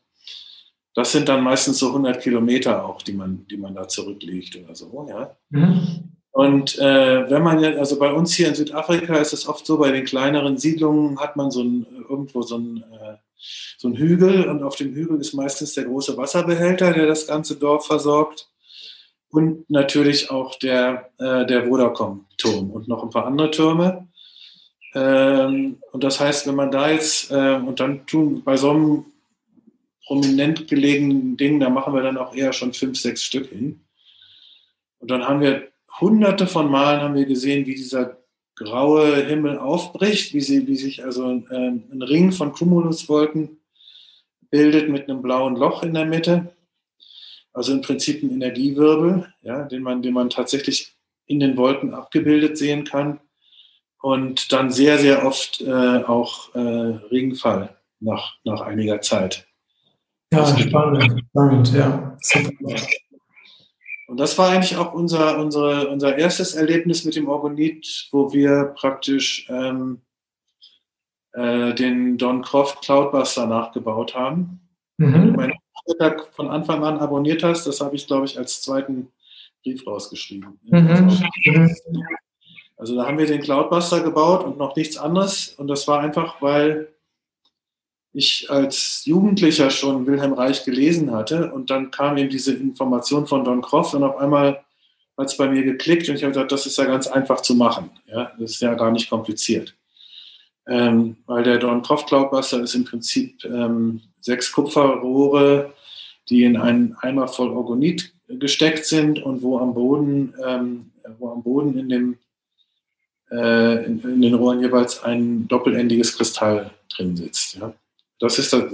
Das 0.94 1.10
sind 1.10 1.28
dann 1.28 1.42
meistens 1.42 1.80
so 1.80 1.88
100 1.88 2.22
Kilometer 2.22 2.84
auch, 2.84 3.02
die 3.02 3.14
man, 3.14 3.44
die 3.48 3.56
man 3.56 3.74
da 3.74 3.88
zurücklegt 3.88 4.54
oder 4.54 4.76
so. 4.76 5.04
Ja? 5.08 5.36
Mhm. 5.48 6.09
Und 6.32 6.78
äh, 6.78 7.28
wenn 7.28 7.42
man 7.42 7.60
ja, 7.60 7.70
also 7.72 7.98
bei 7.98 8.12
uns 8.12 8.34
hier 8.34 8.48
in 8.48 8.54
Südafrika 8.54 9.16
ist 9.16 9.32
es 9.32 9.48
oft 9.48 9.66
so, 9.66 9.78
bei 9.78 9.90
den 9.90 10.04
kleineren 10.04 10.58
Siedlungen 10.58 11.18
hat 11.18 11.36
man 11.36 11.50
so 11.50 11.62
ein, 11.62 11.86
irgendwo 12.08 12.42
so 12.42 12.56
ein, 12.56 12.84
äh, 12.92 13.16
so 13.78 13.88
ein 13.88 13.96
Hügel 13.96 14.48
und 14.48 14.62
auf 14.62 14.76
dem 14.76 14.94
Hügel 14.94 15.20
ist 15.20 15.32
meistens 15.34 15.74
der 15.74 15.84
große 15.84 16.16
Wasserbehälter, 16.16 16.92
der 16.92 17.06
das 17.06 17.26
ganze 17.26 17.56
Dorf 17.56 17.86
versorgt. 17.86 18.48
und 19.30 19.68
natürlich 19.70 20.30
auch 20.30 20.56
der, 20.58 21.10
äh, 21.18 21.46
der 21.46 21.66
Vodacom-Turm 21.66 22.70
und 22.70 22.88
noch 22.88 23.02
ein 23.02 23.10
paar 23.10 23.26
andere 23.26 23.50
Türme. 23.50 24.08
Ähm, 24.94 25.78
und 25.92 26.04
das 26.04 26.18
heißt, 26.18 26.46
wenn 26.46 26.56
man 26.56 26.70
da 26.70 26.90
jetzt, 26.90 27.30
äh, 27.30 27.54
und 27.54 27.78
dann 27.80 28.06
tun 28.06 28.42
bei 28.44 28.56
so 28.56 28.70
einem 28.70 29.04
prominent 30.06 30.66
gelegenen 30.68 31.36
Ding, 31.36 31.60
da 31.60 31.70
machen 31.70 31.94
wir 31.94 32.02
dann 32.02 32.18
auch 32.18 32.34
eher 32.34 32.52
schon 32.52 32.72
fünf, 32.72 32.98
sechs 32.98 33.22
Stück 33.22 33.48
hin. 33.50 33.80
Und 34.98 35.10
dann 35.10 35.26
haben 35.28 35.40
wir 35.40 35.68
hunderte 35.98 36.46
von 36.46 36.70
Malen 36.70 37.00
haben 37.00 37.14
wir 37.14 37.26
gesehen, 37.26 37.66
wie 37.66 37.74
dieser 37.74 38.18
graue 38.56 39.24
Himmel 39.24 39.58
aufbricht, 39.58 40.34
wie, 40.34 40.40
sie, 40.40 40.66
wie 40.66 40.76
sich 40.76 41.04
also 41.04 41.30
ähm, 41.30 41.84
ein 41.90 42.02
Ring 42.02 42.30
von 42.30 42.52
Cumuluswolken 42.52 43.58
bildet 44.50 44.88
mit 44.88 45.08
einem 45.08 45.22
blauen 45.22 45.56
Loch 45.56 45.82
in 45.82 45.94
der 45.94 46.04
Mitte. 46.04 46.54
Also 47.52 47.72
im 47.72 47.80
Prinzip 47.80 48.22
ein 48.22 48.30
Energiewirbel, 48.30 49.32
ja, 49.42 49.64
den, 49.64 49.82
man, 49.82 50.02
den 50.02 50.14
man 50.14 50.30
tatsächlich 50.30 50.94
in 51.26 51.40
den 51.40 51.56
Wolken 51.56 51.94
abgebildet 51.94 52.58
sehen 52.58 52.84
kann. 52.84 53.20
Und 54.02 54.52
dann 54.52 54.70
sehr, 54.70 54.98
sehr 54.98 55.26
oft 55.26 55.60
äh, 55.60 56.04
auch 56.04 56.54
äh, 56.54 56.58
Regenfall 56.58 57.76
nach, 58.00 58.36
nach 58.44 58.62
einiger 58.62 59.00
Zeit. 59.00 59.46
Ja, 60.32 60.46
spannend, 60.56 61.24
spannend, 61.30 61.74
ja. 61.74 62.16
Super. 62.20 62.76
Und 64.10 64.18
das 64.18 64.36
war 64.38 64.50
eigentlich 64.50 64.76
auch 64.76 64.92
unser, 64.92 65.38
unsere, 65.38 65.88
unser 65.88 66.18
erstes 66.18 66.54
Erlebnis 66.56 67.04
mit 67.04 67.14
dem 67.14 67.28
Orgonit, 67.28 68.08
wo 68.10 68.32
wir 68.32 68.74
praktisch 68.76 69.46
ähm, 69.48 70.00
äh, 71.32 71.72
den 71.74 72.18
Don 72.18 72.42
Croft 72.42 72.82
Cloudbuster 72.82 73.46
nachgebaut 73.46 74.16
haben. 74.16 74.68
Mhm. 74.96 75.12
Wenn 75.14 75.26
du 75.28 75.32
meinen 75.34 75.52
Netzwerk 75.86 76.34
von 76.34 76.48
Anfang 76.48 76.82
an 76.82 76.98
abonniert 76.98 77.44
hast, 77.44 77.68
das 77.68 77.80
habe 77.80 77.94
ich, 77.94 78.08
glaube 78.08 78.26
ich, 78.26 78.36
als 78.36 78.62
zweiten 78.62 79.12
Brief 79.62 79.86
rausgeschrieben. 79.86 80.58
Mhm. 80.64 81.22
Also 82.76 82.96
da 82.96 83.06
haben 83.06 83.16
wir 83.16 83.26
den 83.26 83.42
Cloudbuster 83.42 84.00
gebaut 84.00 84.42
und 84.42 84.58
noch 84.58 84.74
nichts 84.74 84.96
anderes. 84.96 85.54
Und 85.56 85.68
das 85.68 85.86
war 85.86 86.00
einfach, 86.00 86.42
weil 86.42 86.88
ich 88.12 88.50
als 88.50 89.02
Jugendlicher 89.04 89.70
schon 89.70 90.06
Wilhelm 90.06 90.32
Reich 90.32 90.64
gelesen 90.64 91.12
hatte 91.12 91.52
und 91.52 91.70
dann 91.70 91.90
kam 91.90 92.16
eben 92.16 92.30
diese 92.30 92.54
Information 92.54 93.26
von 93.26 93.44
Don 93.44 93.62
Croft 93.62 93.94
und 93.94 94.02
auf 94.02 94.16
einmal 94.16 94.64
hat 95.16 95.28
es 95.28 95.36
bei 95.36 95.48
mir 95.48 95.62
geklickt 95.62 96.08
und 96.08 96.16
ich 96.16 96.22
habe 96.22 96.32
gesagt, 96.32 96.52
das 96.52 96.66
ist 96.66 96.78
ja 96.78 96.84
ganz 96.84 97.06
einfach 97.06 97.42
zu 97.42 97.54
machen. 97.54 97.90
Ja, 98.06 98.32
das 98.38 98.52
ist 98.52 98.62
ja 98.62 98.74
gar 98.74 98.90
nicht 98.90 99.10
kompliziert. 99.10 99.76
Ähm, 100.66 101.16
weil 101.26 101.42
der 101.42 101.58
Don 101.58 101.82
Croft 101.82 102.08
Cloudbuster 102.08 102.62
ist 102.62 102.74
im 102.74 102.84
Prinzip 102.84 103.44
ähm, 103.44 104.00
sechs 104.20 104.52
Kupferrohre, 104.52 105.72
die 106.28 106.44
in 106.44 106.56
einen 106.56 106.96
Eimer 107.00 107.28
voll 107.28 107.50
Orgonit 107.50 108.12
gesteckt 108.28 108.86
sind 108.86 109.22
und 109.22 109.42
wo 109.42 109.58
am 109.58 109.74
Boden, 109.74 110.34
ähm, 110.44 110.92
wo 111.18 111.30
am 111.30 111.42
Boden 111.42 111.76
in, 111.78 111.88
dem, 111.88 112.18
äh, 113.30 113.84
in, 113.84 114.00
in, 114.00 114.22
den 114.22 114.34
Rohren 114.34 114.60
jeweils 114.60 115.02
ein 115.02 115.48
doppelendiges 115.48 116.16
Kristall 116.16 116.70
drin 116.88 117.16
sitzt. 117.16 117.56
Ja. 117.56 117.72
Das 118.20 118.38
ist 118.38 118.52
das, 118.52 118.64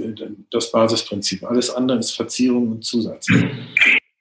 das 0.50 0.72
Basisprinzip. 0.72 1.44
Alles 1.44 1.70
andere 1.70 1.98
ist 1.98 2.10
Verzierung 2.10 2.72
und 2.72 2.84
Zusatz. 2.84 3.28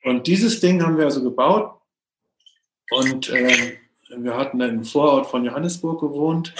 Und 0.03 0.27
dieses 0.27 0.59
Ding 0.59 0.83
haben 0.83 0.97
wir 0.97 1.05
also 1.05 1.23
gebaut 1.23 1.79
und 2.91 3.29
äh, 3.29 3.77
wir 4.15 4.37
hatten 4.37 4.61
im 4.61 4.85
Vorort 4.85 5.25
von 5.25 5.43
Johannesburg 5.43 5.99
gewohnt 5.99 6.53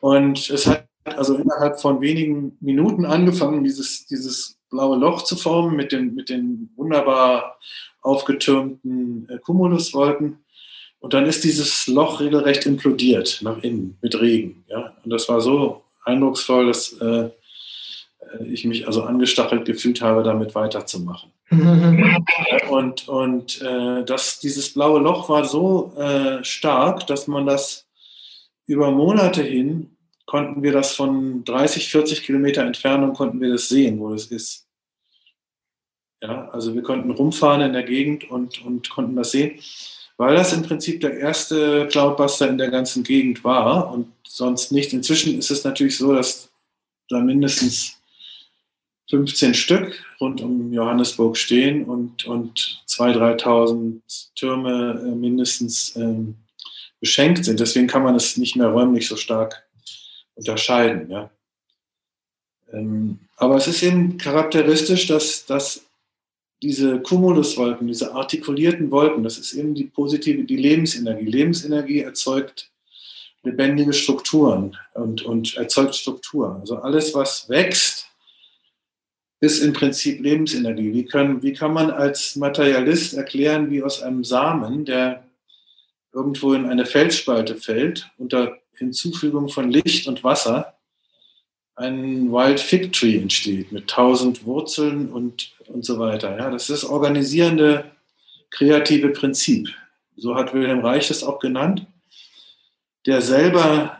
und 0.00 0.50
es 0.50 0.66
hat 0.66 0.86
also 1.04 1.36
innerhalb 1.36 1.80
von 1.80 2.00
wenigen 2.00 2.56
Minuten 2.60 3.04
angefangen, 3.04 3.64
dieses, 3.64 4.06
dieses 4.06 4.58
blaue 4.70 4.98
Loch 4.98 5.22
zu 5.22 5.36
formen 5.36 5.76
mit 5.76 5.92
den, 5.92 6.14
mit 6.14 6.28
den 6.28 6.70
wunderbar 6.76 7.58
aufgetürmten 8.02 9.28
äh, 9.30 9.38
Cumuluswolken. 9.38 10.44
Und 10.98 11.14
dann 11.14 11.26
ist 11.26 11.44
dieses 11.44 11.86
Loch 11.86 12.20
regelrecht 12.20 12.66
implodiert 12.66 13.40
nach 13.42 13.62
innen 13.62 13.96
mit 14.02 14.20
Regen. 14.20 14.64
Ja? 14.68 14.96
Und 15.04 15.10
das 15.10 15.28
war 15.28 15.40
so 15.40 15.82
eindrucksvoll, 16.04 16.66
dass 16.66 16.92
äh, 16.94 17.30
ich 18.44 18.64
mich 18.64 18.86
also 18.86 19.02
angestachelt 19.02 19.64
gefühlt 19.64 20.00
habe, 20.00 20.22
damit 20.22 20.54
weiterzumachen. 20.54 21.30
und 22.70 23.08
und 23.08 23.62
äh, 23.62 24.04
das, 24.04 24.40
dieses 24.40 24.74
blaue 24.74 25.00
Loch 25.00 25.28
war 25.28 25.44
so 25.44 25.92
äh, 25.96 26.42
stark, 26.42 27.06
dass 27.06 27.28
man 27.28 27.46
das 27.46 27.86
über 28.66 28.90
Monate 28.90 29.42
hin 29.42 29.96
konnten 30.26 30.62
wir 30.62 30.72
das 30.72 30.94
von 30.94 31.44
30, 31.44 31.88
40 31.88 32.22
Kilometer 32.24 32.62
Entfernung 32.62 33.14
konnten 33.14 33.40
wir 33.40 33.52
das 33.52 33.68
sehen, 33.68 34.00
wo 34.00 34.10
das 34.10 34.26
ist. 34.26 34.66
Ja, 36.20 36.48
also 36.48 36.74
wir 36.74 36.82
konnten 36.82 37.10
rumfahren 37.10 37.60
in 37.60 37.72
der 37.72 37.84
Gegend 37.84 38.28
und, 38.30 38.64
und 38.64 38.90
konnten 38.90 39.16
das 39.16 39.30
sehen, 39.30 39.60
weil 40.16 40.34
das 40.34 40.52
im 40.52 40.62
Prinzip 40.62 41.00
der 41.00 41.18
erste 41.18 41.86
Cloudbuster 41.88 42.48
in 42.48 42.58
der 42.58 42.70
ganzen 42.70 43.04
Gegend 43.04 43.44
war 43.44 43.92
und 43.92 44.12
sonst 44.26 44.72
nicht. 44.72 44.92
Inzwischen 44.92 45.38
ist 45.38 45.50
es 45.50 45.62
natürlich 45.62 45.96
so, 45.96 46.14
dass 46.14 46.50
da 47.08 47.20
mindestens 47.20 47.95
15 49.08 49.54
Stück 49.54 50.04
rund 50.20 50.40
um 50.40 50.72
Johannesburg 50.72 51.36
stehen 51.36 51.84
und, 51.84 52.24
und 52.24 52.82
2.000, 52.88 53.40
3.000 53.40 54.00
Türme 54.34 55.00
äh, 55.00 55.14
mindestens 55.14 55.94
ähm, 55.96 56.34
beschenkt 57.00 57.44
sind. 57.44 57.60
Deswegen 57.60 57.86
kann 57.86 58.02
man 58.02 58.16
es 58.16 58.36
nicht 58.36 58.56
mehr 58.56 58.68
räumlich 58.68 59.06
so 59.06 59.16
stark 59.16 59.64
unterscheiden. 60.34 61.10
Ja. 61.10 61.30
Ähm, 62.72 63.20
aber 63.36 63.56
es 63.56 63.68
ist 63.68 63.82
eben 63.82 64.18
charakteristisch, 64.18 65.06
dass, 65.06 65.46
dass 65.46 65.86
diese 66.62 67.00
Cumuluswolken, 67.00 67.86
diese 67.86 68.14
artikulierten 68.14 68.90
Wolken, 68.90 69.22
das 69.22 69.38
ist 69.38 69.52
eben 69.52 69.74
die 69.74 69.84
positive, 69.84 70.44
die 70.44 70.56
Lebensenergie. 70.56 71.26
Lebensenergie 71.26 72.00
erzeugt 72.00 72.70
lebendige 73.42 73.92
Strukturen 73.92 74.76
und, 74.94 75.22
und 75.22 75.56
erzeugt 75.56 75.94
Struktur. 75.94 76.56
Also 76.60 76.78
alles, 76.78 77.14
was 77.14 77.48
wächst, 77.48 78.06
ist 79.40 79.60
im 79.60 79.72
Prinzip 79.72 80.20
Lebensenergie. 80.20 80.92
Wie, 80.92 81.04
können, 81.04 81.42
wie 81.42 81.52
kann 81.52 81.72
man 81.72 81.90
als 81.90 82.36
Materialist 82.36 83.14
erklären, 83.14 83.70
wie 83.70 83.82
aus 83.82 84.02
einem 84.02 84.24
Samen, 84.24 84.84
der 84.84 85.24
irgendwo 86.12 86.54
in 86.54 86.66
eine 86.66 86.86
Felsspalte 86.86 87.56
fällt, 87.56 88.10
unter 88.16 88.58
Hinzufügung 88.74 89.48
von 89.48 89.70
Licht 89.70 90.06
und 90.08 90.24
Wasser, 90.24 90.74
ein 91.74 92.32
Wild 92.32 92.58
Fig 92.58 92.92
Tree 92.92 93.18
entsteht 93.18 93.70
mit 93.70 93.88
tausend 93.88 94.46
Wurzeln 94.46 95.10
und, 95.12 95.52
und 95.66 95.84
so 95.84 95.98
weiter. 95.98 96.38
Ja, 96.38 96.50
das 96.50 96.70
ist 96.70 96.82
das 96.82 96.90
organisierende, 96.90 97.90
kreative 98.48 99.10
Prinzip. 99.10 99.68
So 100.16 100.34
hat 100.34 100.54
Wilhelm 100.54 100.80
Reich 100.80 101.08
das 101.08 101.22
auch 101.22 101.38
genannt, 101.38 101.86
der 103.04 103.20
selber 103.20 103.98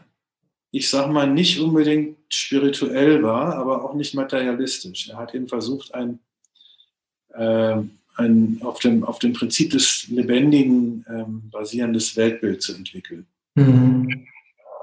ich 0.76 0.90
sag 0.90 1.08
mal, 1.08 1.26
nicht 1.26 1.58
unbedingt 1.58 2.15
spirituell 2.28 3.22
war, 3.22 3.54
aber 3.54 3.84
auch 3.84 3.94
nicht 3.94 4.14
materialistisch. 4.14 5.08
Er 5.08 5.16
hat 5.16 5.34
eben 5.34 5.48
versucht, 5.48 5.94
ein, 5.94 6.18
äh, 7.34 7.76
ein 8.16 8.60
auf, 8.62 8.80
dem, 8.80 9.04
auf 9.04 9.18
dem 9.18 9.32
Prinzip 9.32 9.70
des 9.70 10.08
Lebendigen 10.08 11.04
ähm, 11.08 11.50
basierendes 11.50 12.16
Weltbild 12.16 12.62
zu 12.62 12.74
entwickeln. 12.74 13.26
Mhm. 13.54 14.26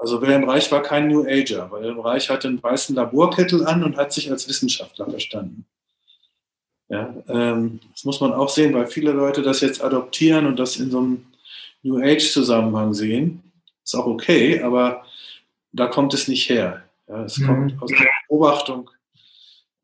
Also 0.00 0.20
Wilhelm 0.20 0.44
Reich 0.44 0.70
war 0.70 0.82
kein 0.82 1.08
New 1.08 1.24
Ager. 1.26 1.70
Wilhelm 1.70 2.00
Reich 2.00 2.28
hatte 2.28 2.48
einen 2.48 2.62
weißen 2.62 2.94
Laborkittel 2.94 3.66
an 3.66 3.82
und 3.84 3.96
hat 3.96 4.12
sich 4.12 4.30
als 4.30 4.48
Wissenschaftler 4.48 5.08
verstanden. 5.08 5.64
Ja, 6.88 7.14
ähm, 7.28 7.80
das 7.92 8.04
muss 8.04 8.20
man 8.20 8.34
auch 8.34 8.50
sehen, 8.50 8.74
weil 8.74 8.86
viele 8.86 9.12
Leute 9.12 9.42
das 9.42 9.62
jetzt 9.62 9.82
adoptieren 9.82 10.46
und 10.46 10.58
das 10.58 10.76
in 10.76 10.90
so 10.90 10.98
einem 10.98 11.26
New 11.82 11.98
Age-Zusammenhang 11.98 12.92
sehen. 12.92 13.42
Ist 13.82 13.94
auch 13.94 14.06
okay, 14.06 14.60
aber 14.60 15.04
da 15.72 15.86
kommt 15.86 16.14
es 16.14 16.28
nicht 16.28 16.48
her. 16.48 16.83
Ja, 17.08 17.24
es 17.24 17.38
mhm. 17.38 17.46
kommt 17.46 17.82
aus 17.82 17.90
der 17.90 18.06
Beobachtung 18.28 18.90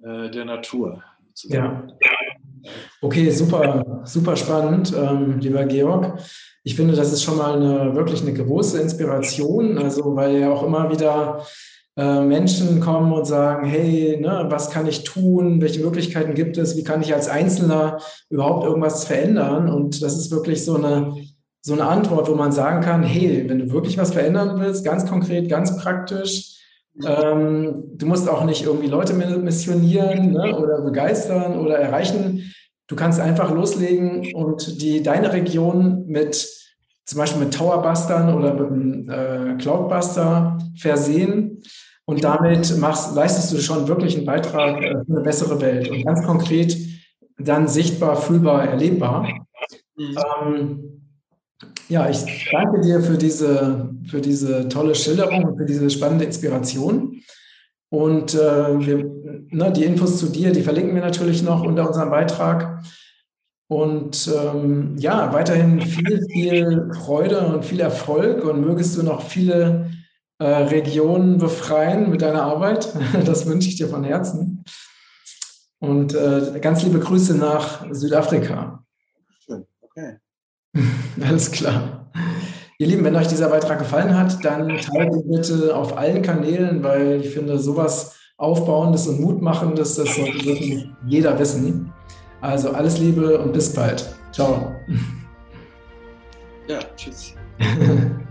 äh, 0.03 0.31
der 0.31 0.45
Natur. 0.45 1.03
Ja. 1.45 1.87
Okay, 3.01 3.31
super, 3.31 4.03
super 4.05 4.37
spannend, 4.37 4.95
ähm, 4.95 5.39
lieber 5.39 5.65
Georg. 5.65 6.19
Ich 6.63 6.77
finde, 6.77 6.95
das 6.95 7.13
ist 7.13 7.23
schon 7.23 7.39
mal 7.39 7.55
eine, 7.57 7.95
wirklich 7.95 8.21
eine 8.21 8.35
große 8.35 8.81
Inspiration, 8.81 9.79
also 9.79 10.15
weil 10.15 10.41
ja 10.41 10.51
auch 10.51 10.63
immer 10.63 10.91
wieder 10.91 11.47
äh, 11.97 12.21
Menschen 12.21 12.81
kommen 12.81 13.13
und 13.13 13.25
sagen, 13.27 13.67
hey, 13.67 14.19
ne, 14.21 14.47
was 14.51 14.71
kann 14.71 14.87
ich 14.87 15.05
tun? 15.05 15.63
Welche 15.63 15.81
Möglichkeiten 15.81 16.35
gibt 16.35 16.59
es? 16.59 16.77
Wie 16.77 16.85
kann 16.85 17.01
ich 17.01 17.15
als 17.15 17.29
Einzelner 17.29 17.99
überhaupt 18.29 18.67
irgendwas 18.67 19.05
verändern? 19.05 19.71
Und 19.71 20.03
das 20.03 20.19
ist 20.19 20.31
wirklich 20.31 20.65
so 20.65 20.77
eine 20.77 21.15
so 21.63 21.75
eine 21.75 21.85
Antwort, 21.85 22.29
wo 22.29 22.35
man 22.35 22.53
sagen 22.53 22.81
kann, 22.81 23.03
hey, 23.03 23.45
wenn 23.47 23.59
du 23.59 23.71
wirklich 23.71 23.99
was 23.99 24.13
verändern 24.13 24.59
willst, 24.61 24.85
ganz 24.85 25.07
konkret, 25.07 25.49
ganz 25.49 25.77
praktisch, 25.77 26.60
ähm, 27.05 27.85
du 27.95 28.07
musst 28.07 28.29
auch 28.29 28.45
nicht 28.45 28.65
irgendwie 28.65 28.89
Leute 28.89 29.15
missionieren 29.15 30.33
ne, 30.33 30.57
oder 30.57 30.83
begeistern 30.83 31.59
oder 31.59 31.79
erreichen. 31.79 32.53
Du 32.89 32.97
kannst 32.97 33.21
einfach 33.21 33.53
loslegen 33.53 34.35
und 34.35 34.83
die 34.83 35.03
deine 35.03 35.33
Region 35.33 36.07
mit 36.07 36.49
zum 37.05 37.19
Beispiel 37.19 37.45
mit 37.45 37.55
Towerbustern 37.55 38.35
oder 38.35 38.55
mit 38.55 38.71
einem 38.71 39.11
äh, 39.11 39.57
Cloudbuster 39.59 40.59
versehen. 40.77 41.63
Und 42.05 42.25
damit 42.25 42.77
machst, 42.79 43.15
leistest 43.15 43.53
du 43.53 43.59
schon 43.59 43.87
wirklich 43.87 44.17
einen 44.17 44.27
Beitrag 44.27 44.83
äh, 44.83 44.91
für 45.05 45.13
eine 45.13 45.21
bessere 45.21 45.61
Welt 45.61 45.89
und 45.89 46.05
ganz 46.05 46.25
konkret 46.25 46.77
dann 47.39 47.69
sichtbar, 47.69 48.17
fühlbar, 48.17 48.69
erlebbar. 48.69 49.29
Mhm. 49.97 50.19
Ähm, 50.43 51.00
ja, 51.89 52.09
ich 52.09 52.49
danke 52.51 52.81
dir 52.81 53.01
für 53.01 53.19
diese, 53.19 53.91
für 54.09 54.21
diese 54.21 54.69
tolle 54.69 54.95
Schilderung 54.95 55.45
und 55.45 55.59
für 55.59 55.67
diese 55.67 55.91
spannende 55.91 56.25
Inspiration. 56.25 57.21
Und 57.91 58.35
äh, 58.35 58.39
wir, 58.39 59.05
ne, 59.51 59.73
die 59.73 59.85
Infos 59.85 60.19
zu 60.19 60.29
dir, 60.29 60.53
die 60.53 60.63
verlinken 60.63 60.95
wir 60.95 61.03
natürlich 61.03 61.43
noch 61.43 61.65
unter 61.65 61.89
unserem 61.89 62.11
Beitrag. 62.11 62.85
Und 63.69 64.31
ähm, 64.37 64.97
ja, 64.99 65.33
weiterhin 65.33 65.81
viel, 65.81 66.27
viel 66.31 66.91
Freude 66.93 67.41
und 67.41 67.65
viel 67.65 67.81
Erfolg 67.81 68.45
und 68.45 68.61
mögest 68.61 68.97
du 68.97 69.03
noch 69.03 69.23
viele 69.23 69.91
äh, 70.39 70.45
Regionen 70.45 71.39
befreien 71.39 72.11
mit 72.11 72.23
deiner 72.23 72.45
Arbeit. 72.45 72.93
Das 73.25 73.47
wünsche 73.47 73.69
ich 73.69 73.77
dir 73.77 73.89
von 73.89 74.05
Herzen. 74.05 74.65
Und 75.79 76.15
äh, 76.15 76.59
ganz 76.61 76.83
liebe 76.83 76.99
Grüße 76.99 77.37
nach 77.37 77.87
Südafrika. 77.93 78.85
Schön, 79.45 79.67
okay. 79.81 80.19
Alles 81.21 81.51
klar. 81.51 82.11
Ihr 82.79 82.87
Lieben, 82.87 83.05
wenn 83.05 83.17
euch 83.17 83.29
dieser 83.29 83.49
Beitrag 83.49 83.79
gefallen 83.79 84.17
hat, 84.17 84.43
dann 84.45 84.69
teilt 84.69 85.15
ihn 85.15 85.31
bitte 85.31 85.77
auf 85.77 85.99
allen 85.99 86.23
Kanälen, 86.23 86.83
weil 86.83 87.21
ich 87.21 87.31
finde, 87.31 87.59
sowas 87.59 88.17
Aufbauendes 88.39 89.07
und 89.07 89.21
Mutmachendes, 89.21 89.97
das 89.97 90.15
sollte 90.17 90.47
wirklich 90.47 90.89
jeder 91.07 91.39
wissen. 91.39 91.93
Also 92.41 92.71
alles 92.71 92.99
Liebe 92.99 93.39
und 93.39 93.53
bis 93.53 93.75
bald. 93.75 94.15
Ciao. 94.33 94.73
Ja, 96.67 96.79
tschüss. 96.97 97.35